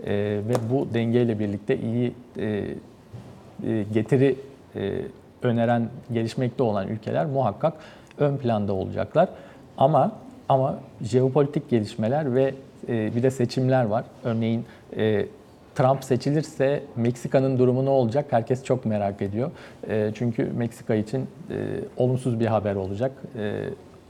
e, 0.03 0.11
ve 0.47 0.53
bu 0.71 0.87
dengeyle 0.93 1.39
birlikte 1.39 1.77
iyi 1.77 2.13
e, 2.37 2.65
e, 3.67 3.85
getiri 3.93 4.35
e, 4.75 5.01
öneren, 5.41 5.89
gelişmekte 6.13 6.63
olan 6.63 6.87
ülkeler 6.87 7.25
muhakkak 7.25 7.73
ön 8.17 8.37
planda 8.37 8.73
olacaklar. 8.73 9.29
Ama 9.77 10.11
ama 10.49 10.79
jeopolitik 11.01 11.69
gelişmeler 11.69 12.35
ve 12.35 12.53
e, 12.89 13.15
bir 13.15 13.23
de 13.23 13.31
seçimler 13.31 13.85
var. 13.85 14.05
Örneğin 14.23 14.65
e, 14.97 15.25
Trump 15.75 16.03
seçilirse 16.03 16.83
Meksika'nın 16.95 17.59
durumu 17.59 17.85
ne 17.85 17.89
olacak? 17.89 18.25
Herkes 18.29 18.63
çok 18.63 18.85
merak 18.85 19.21
ediyor. 19.21 19.51
E, 19.89 20.11
çünkü 20.15 20.43
Meksika 20.43 20.95
için 20.95 21.21
e, 21.49 21.55
olumsuz 21.97 22.39
bir 22.39 22.45
haber 22.45 22.75
olacak. 22.75 23.11
E, 23.37 23.63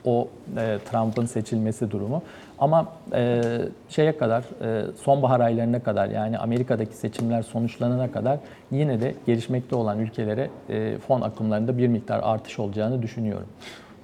o 0.09 0.27
e, 0.57 0.77
Trump'ın 0.91 1.25
seçilmesi 1.25 1.91
durumu. 1.91 2.21
Ama 2.59 2.87
e, 3.13 3.41
şeye 3.89 4.17
kadar, 4.17 4.43
e, 4.61 4.85
sonbahar 5.03 5.39
aylarına 5.39 5.79
kadar 5.83 6.09
yani 6.09 6.37
Amerika'daki 6.37 6.95
seçimler 6.95 7.41
sonuçlanana 7.41 8.11
kadar 8.11 8.39
yine 8.71 9.01
de 9.01 9.15
gelişmekte 9.25 9.75
olan 9.75 9.99
ülkelere 9.99 10.49
e, 10.69 10.97
fon 10.97 11.21
akımlarında 11.21 11.77
bir 11.77 11.87
miktar 11.87 12.19
artış 12.23 12.59
olacağını 12.59 13.01
düşünüyorum. 13.01 13.47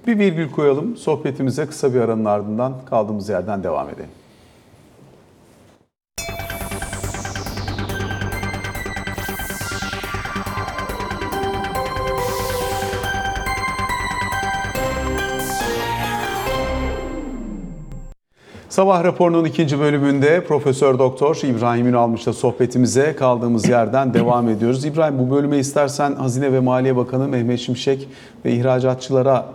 Bir 0.06 0.18
virgül 0.18 0.50
koyalım. 0.50 0.96
Sohbetimize 0.96 1.66
kısa 1.66 1.94
bir 1.94 2.00
aranın 2.00 2.24
ardından 2.24 2.72
kaldığımız 2.90 3.28
yerden 3.28 3.62
devam 3.62 3.88
edelim. 3.88 4.10
Sabah 18.76 19.04
raporunun 19.04 19.44
ikinci 19.44 19.80
bölümünde 19.80 20.44
Profesör 20.44 20.98
Doktor 20.98 21.38
İbrahim 21.42 21.86
Ünalmış'la 21.86 22.32
sohbetimize 22.32 23.16
kaldığımız 23.16 23.68
yerden 23.68 24.14
devam 24.14 24.48
ediyoruz. 24.48 24.84
İbrahim 24.84 25.18
bu 25.18 25.34
bölüme 25.34 25.58
istersen 25.58 26.14
Hazine 26.14 26.52
ve 26.52 26.60
Maliye 26.60 26.96
Bakanı 26.96 27.28
Mehmet 27.28 27.60
Şimşek 27.60 28.08
ve 28.44 28.52
ihracatçılara 28.52 29.46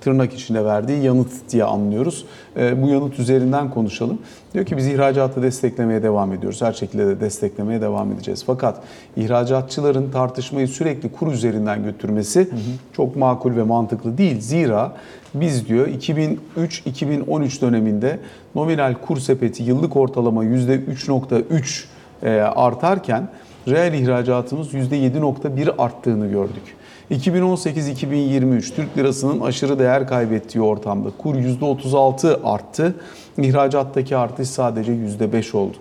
tırnak 0.00 0.34
içinde 0.34 0.64
verdiği 0.64 1.02
yanıt 1.02 1.32
diye 1.52 1.64
anlıyoruz. 1.64 2.24
Ee, 2.56 2.82
bu 2.82 2.88
yanıt 2.88 3.18
üzerinden 3.18 3.70
konuşalım. 3.70 4.18
Diyor 4.54 4.64
ki 4.64 4.76
biz 4.76 4.86
ihracatı 4.86 5.42
desteklemeye 5.42 6.02
devam 6.02 6.32
ediyoruz. 6.32 6.62
Her 6.62 6.72
şekilde 6.72 7.06
de 7.06 7.20
desteklemeye 7.20 7.80
devam 7.80 8.12
edeceğiz. 8.12 8.44
Fakat 8.46 8.82
ihracatçıların 9.16 10.10
tartışmayı 10.10 10.68
sürekli 10.68 11.12
kur 11.12 11.32
üzerinden 11.32 11.84
götürmesi 11.84 12.48
çok 12.92 13.16
makul 13.16 13.56
ve 13.56 13.62
mantıklı 13.62 14.18
değil. 14.18 14.40
Zira 14.40 14.92
biz 15.34 15.68
diyor 15.68 15.88
2003-2013 15.88 17.60
döneminde 17.60 18.18
nominal 18.54 18.94
kur 18.94 19.16
sepeti 19.18 19.62
yıllık 19.62 19.96
ortalama 19.96 20.44
%3.3 20.44 21.84
e, 22.22 22.40
artarken 22.40 23.28
reel 23.68 23.94
ihracatımız 23.94 24.74
%7.1 24.74 25.76
arttığını 25.76 26.26
gördük. 26.26 26.76
2018-2023 27.10 28.74
Türk 28.74 28.98
lirasının 28.98 29.40
aşırı 29.40 29.78
değer 29.78 30.08
kaybettiği 30.08 30.64
ortamda 30.64 31.08
kur 31.18 31.34
%36 31.34 32.42
arttı. 32.44 32.94
İhracattaki 33.38 34.16
artış 34.16 34.48
sadece 34.48 34.92
%5 34.92 35.56
oldu. 35.56 35.76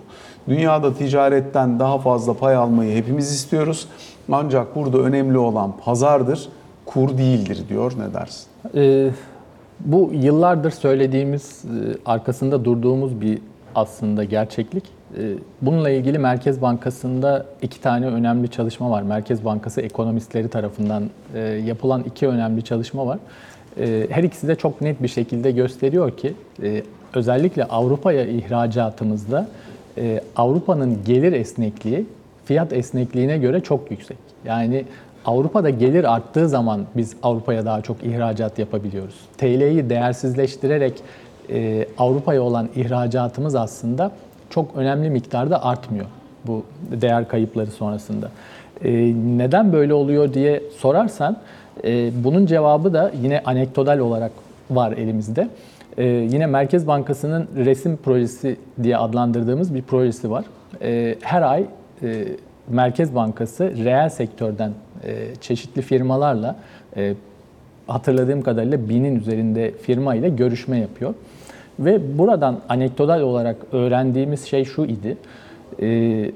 Dünyada 0.47 0.93
ticaretten 0.93 1.79
daha 1.79 1.97
fazla 1.97 2.33
pay 2.33 2.55
almayı 2.55 2.95
hepimiz 2.95 3.31
istiyoruz. 3.31 3.87
Ancak 4.31 4.75
burada 4.75 4.97
önemli 4.97 5.37
olan 5.37 5.73
pazardır, 5.85 6.49
kur 6.85 7.17
değildir 7.17 7.63
diyor. 7.69 7.93
Ne 7.97 8.13
dersin? 8.13 8.47
Ee, 8.75 9.09
bu 9.79 10.11
yıllardır 10.13 10.71
söylediğimiz, 10.71 11.63
e, 11.65 11.97
arkasında 12.05 12.65
durduğumuz 12.65 13.21
bir 13.21 13.39
aslında 13.75 14.23
gerçeklik. 14.23 14.98
Ee, 15.17 15.33
Bununla 15.61 15.89
ilgili 15.89 16.19
Merkez 16.19 16.61
Bankası'nda 16.61 17.45
iki 17.61 17.81
tane 17.81 18.05
önemli 18.07 18.47
çalışma 18.47 18.89
var. 18.89 19.01
Merkez 19.01 19.45
Bankası 19.45 19.81
ekonomistleri 19.81 20.49
tarafından 20.49 21.03
e, 21.35 21.39
yapılan 21.39 22.03
iki 22.03 22.27
önemli 22.27 22.63
çalışma 22.63 23.05
var. 23.07 23.19
Ee, 23.79 24.07
Her 24.09 24.23
ikisi 24.23 24.47
de 24.47 24.55
çok 24.55 24.81
net 24.81 25.03
bir 25.03 25.07
şekilde 25.07 25.51
gösteriyor 25.51 26.17
ki 26.17 26.33
e, 26.63 26.83
özellikle 27.13 27.63
Avrupa'ya 27.63 28.25
ihracatımızda 28.25 29.47
e, 29.97 30.21
Avrupa'nın 30.35 30.97
gelir 31.05 31.33
esnekliği 31.33 32.05
fiyat 32.45 32.73
esnekliğine 32.73 33.37
göre 33.37 33.61
çok 33.61 33.91
yüksek. 33.91 34.17
Yani 34.45 34.85
Avrupa'da 35.25 35.69
gelir 35.69 36.13
arttığı 36.13 36.49
zaman 36.49 36.85
biz 36.97 37.15
Avrupa'ya 37.23 37.65
daha 37.65 37.81
çok 37.81 38.03
ihracat 38.03 38.59
yapabiliyoruz. 38.59 39.15
TL'yi 39.37 39.89
değersizleştirerek 39.89 40.93
Avrupa'ya 41.97 42.41
olan 42.43 42.69
ihracatımız 42.75 43.55
aslında 43.55 44.11
çok 44.49 44.75
önemli 44.75 45.09
miktarda 45.09 45.63
artmıyor 45.63 46.05
bu 46.47 46.63
değer 46.91 47.27
kayıpları 47.27 47.71
sonrasında. 47.71 48.31
E, 48.83 48.91
neden 49.37 49.73
böyle 49.73 49.93
oluyor 49.93 50.33
diye 50.33 50.63
sorarsan 50.77 51.37
e, 51.83 52.23
bunun 52.23 52.45
cevabı 52.45 52.93
da 52.93 53.11
yine 53.21 53.41
anekdotal 53.45 53.99
olarak 53.99 54.31
var 54.71 54.91
elimizde. 54.91 55.49
E, 55.97 56.05
yine 56.05 56.45
Merkez 56.45 56.87
Bankası'nın 56.87 57.47
resim 57.55 57.97
projesi 57.97 58.57
diye 58.83 58.97
adlandırdığımız 58.97 59.75
bir 59.75 59.81
projesi 59.81 60.31
var. 60.31 60.45
E, 60.81 61.15
her 61.21 61.41
ay 61.41 61.65
e, 62.03 62.25
Merkez 62.69 63.15
Bankası 63.15 63.73
reel 63.85 64.09
sektörden 64.09 64.71
e, 65.03 65.35
çeşitli 65.41 65.81
firmalarla 65.81 66.55
e, 66.97 67.13
hatırladığım 67.87 68.41
kadarıyla 68.41 68.89
binin 68.89 69.15
üzerinde 69.15 69.71
firma 69.71 70.15
ile 70.15 70.29
görüşme 70.29 70.79
yapıyor. 70.79 71.13
Ve 71.79 72.17
buradan 72.17 72.59
anekdotal 72.69 73.21
olarak 73.21 73.55
öğrendiğimiz 73.71 74.45
şey 74.45 74.65
şu 74.65 74.85
idi. 74.85 75.17
E, 75.81 76.31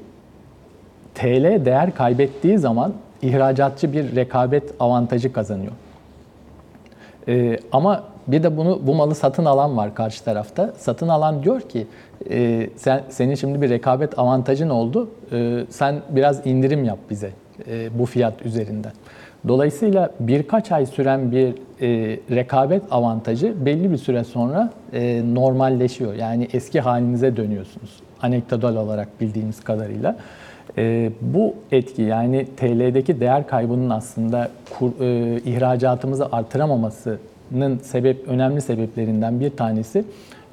TL 1.15 1.65
değer 1.65 1.95
kaybettiği 1.95 2.57
zaman 2.57 2.93
ihracatçı 3.21 3.93
bir 3.93 4.15
rekabet 4.15 4.73
avantajı 4.79 5.33
kazanıyor. 5.33 5.71
Ee, 7.27 7.57
ama 7.71 8.03
bir 8.27 8.43
de 8.43 8.57
bunu 8.57 8.79
bu 8.83 8.95
malı 8.95 9.15
satın 9.15 9.45
alan 9.45 9.77
var 9.77 9.95
karşı 9.95 10.23
tarafta. 10.23 10.73
Satın 10.77 11.07
alan 11.07 11.43
diyor 11.43 11.61
ki 11.61 11.87
e, 12.29 12.69
sen 12.75 13.03
senin 13.09 13.35
şimdi 13.35 13.61
bir 13.61 13.69
rekabet 13.69 14.19
avantajın 14.19 14.69
oldu. 14.69 15.09
E, 15.31 15.65
sen 15.69 16.01
biraz 16.09 16.47
indirim 16.47 16.83
yap 16.83 16.99
bize 17.09 17.31
e, 17.67 17.99
bu 17.99 18.05
fiyat 18.05 18.45
üzerinden. 18.45 18.91
Dolayısıyla 19.47 20.09
birkaç 20.19 20.71
ay 20.71 20.85
süren 20.85 21.31
bir 21.31 21.47
e, 21.81 22.19
rekabet 22.31 22.83
avantajı 22.91 23.65
belli 23.65 23.91
bir 23.91 23.97
süre 23.97 24.23
sonra 24.23 24.69
e, 24.93 25.21
normalleşiyor. 25.33 26.13
Yani 26.13 26.47
eski 26.53 26.81
halinize 26.81 27.37
dönüyorsunuz. 27.37 27.99
Anekdotal 28.21 28.75
olarak 28.75 29.21
bildiğimiz 29.21 29.63
kadarıyla. 29.63 30.17
E, 30.77 31.11
bu 31.21 31.55
etki 31.71 32.01
yani 32.01 32.47
TL'deki 32.57 33.19
değer 33.19 33.47
kaybının 33.47 33.89
aslında 33.89 34.49
kur, 34.79 34.91
e, 35.01 35.37
ihracatımızı 35.37 36.27
artıramamasının 36.31 37.77
sebep 37.81 38.27
önemli 38.27 38.61
sebeplerinden 38.61 39.39
bir 39.39 39.49
tanesi 39.49 40.05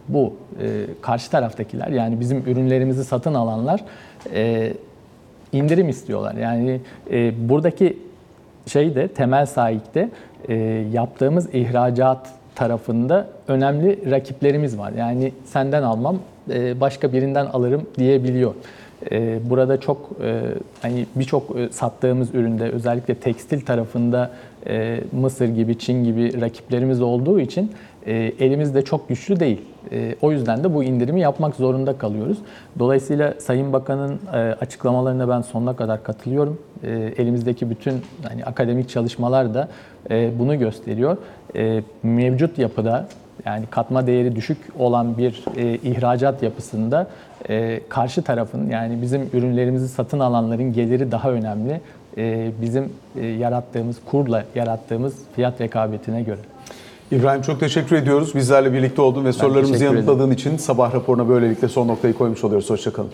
bu. 0.08 0.34
E, 0.62 0.86
karşı 1.02 1.30
taraftakiler 1.30 1.88
yani 1.88 2.20
bizim 2.20 2.38
ürünlerimizi 2.38 3.04
satın 3.04 3.34
alanlar 3.34 3.84
e, 4.34 4.72
indirim 5.52 5.88
istiyorlar. 5.88 6.34
Yani 6.34 6.80
e, 7.10 7.48
buradaki 7.48 7.96
şey 8.72 8.94
de 8.94 9.08
temel 9.08 9.46
sahipte 9.46 10.08
e, 10.48 10.54
yaptığımız 10.92 11.54
ihracat 11.54 12.30
tarafında 12.54 13.26
önemli 13.48 14.10
rakiplerimiz 14.10 14.78
var. 14.78 14.92
Yani 14.92 15.32
senden 15.44 15.82
almam 15.82 16.18
e, 16.50 16.80
başka 16.80 17.12
birinden 17.12 17.46
alırım 17.46 17.86
diyebiliyor. 17.98 18.54
E, 19.10 19.38
burada 19.50 19.80
çok 19.80 20.10
e, 20.22 20.40
hani 20.82 21.06
birçok 21.16 21.58
e, 21.58 21.68
sattığımız 21.68 22.34
üründe 22.34 22.70
özellikle 22.70 23.14
tekstil 23.14 23.60
tarafında 23.60 24.30
e, 24.66 25.00
Mısır 25.12 25.48
gibi 25.48 25.78
Çin 25.78 26.04
gibi 26.04 26.40
rakiplerimiz 26.40 27.02
olduğu 27.02 27.40
için 27.40 27.72
e, 28.06 28.12
elimizde 28.38 28.82
çok 28.82 29.08
güçlü 29.08 29.40
değil. 29.40 29.60
E, 29.92 30.16
o 30.22 30.32
yüzden 30.32 30.64
de 30.64 30.74
bu 30.74 30.84
indirimi 30.84 31.20
yapmak 31.20 31.54
zorunda 31.54 31.98
kalıyoruz. 31.98 32.38
Dolayısıyla 32.78 33.34
Sayın 33.38 33.72
Bakan'ın 33.72 34.20
e, 34.32 34.36
açıklamalarına 34.36 35.28
ben 35.28 35.40
sonuna 35.40 35.76
kadar 35.76 36.02
katılıyorum. 36.02 36.58
E, 36.82 36.90
elimizdeki 37.16 37.70
bütün 37.70 37.94
hani 38.28 38.44
akademik 38.44 38.88
çalışmalar 38.88 39.54
da 39.54 39.68
bunu 40.38 40.58
gösteriyor. 40.58 41.16
Mevcut 42.02 42.58
yapıda 42.58 43.06
yani 43.46 43.64
katma 43.70 44.06
değeri 44.06 44.36
düşük 44.36 44.58
olan 44.78 45.18
bir 45.18 45.44
ihracat 45.84 46.42
yapısında 46.42 47.06
karşı 47.88 48.22
tarafın 48.22 48.70
yani 48.70 49.02
bizim 49.02 49.30
ürünlerimizi 49.32 49.88
satın 49.88 50.20
alanların 50.20 50.72
geliri 50.72 51.12
daha 51.12 51.30
önemli. 51.30 51.80
Bizim 52.62 52.92
yarattığımız 53.38 53.96
kurla 54.10 54.44
yarattığımız 54.54 55.14
fiyat 55.36 55.60
rekabetine 55.60 56.22
göre. 56.22 56.40
İbrahim 57.10 57.42
çok 57.42 57.60
teşekkür 57.60 57.96
ediyoruz. 57.96 58.34
Bizlerle 58.34 58.72
birlikte 58.72 59.02
oldun 59.02 59.24
ve 59.24 59.32
sorularımızı 59.32 59.84
yanıtladığın 59.84 60.30
için 60.30 60.56
sabah 60.56 60.94
raporuna 60.94 61.28
böylelikle 61.28 61.68
son 61.68 61.88
noktayı 61.88 62.14
koymuş 62.14 62.44
oluyoruz. 62.44 62.70
Hoşçakalın. 62.70 63.10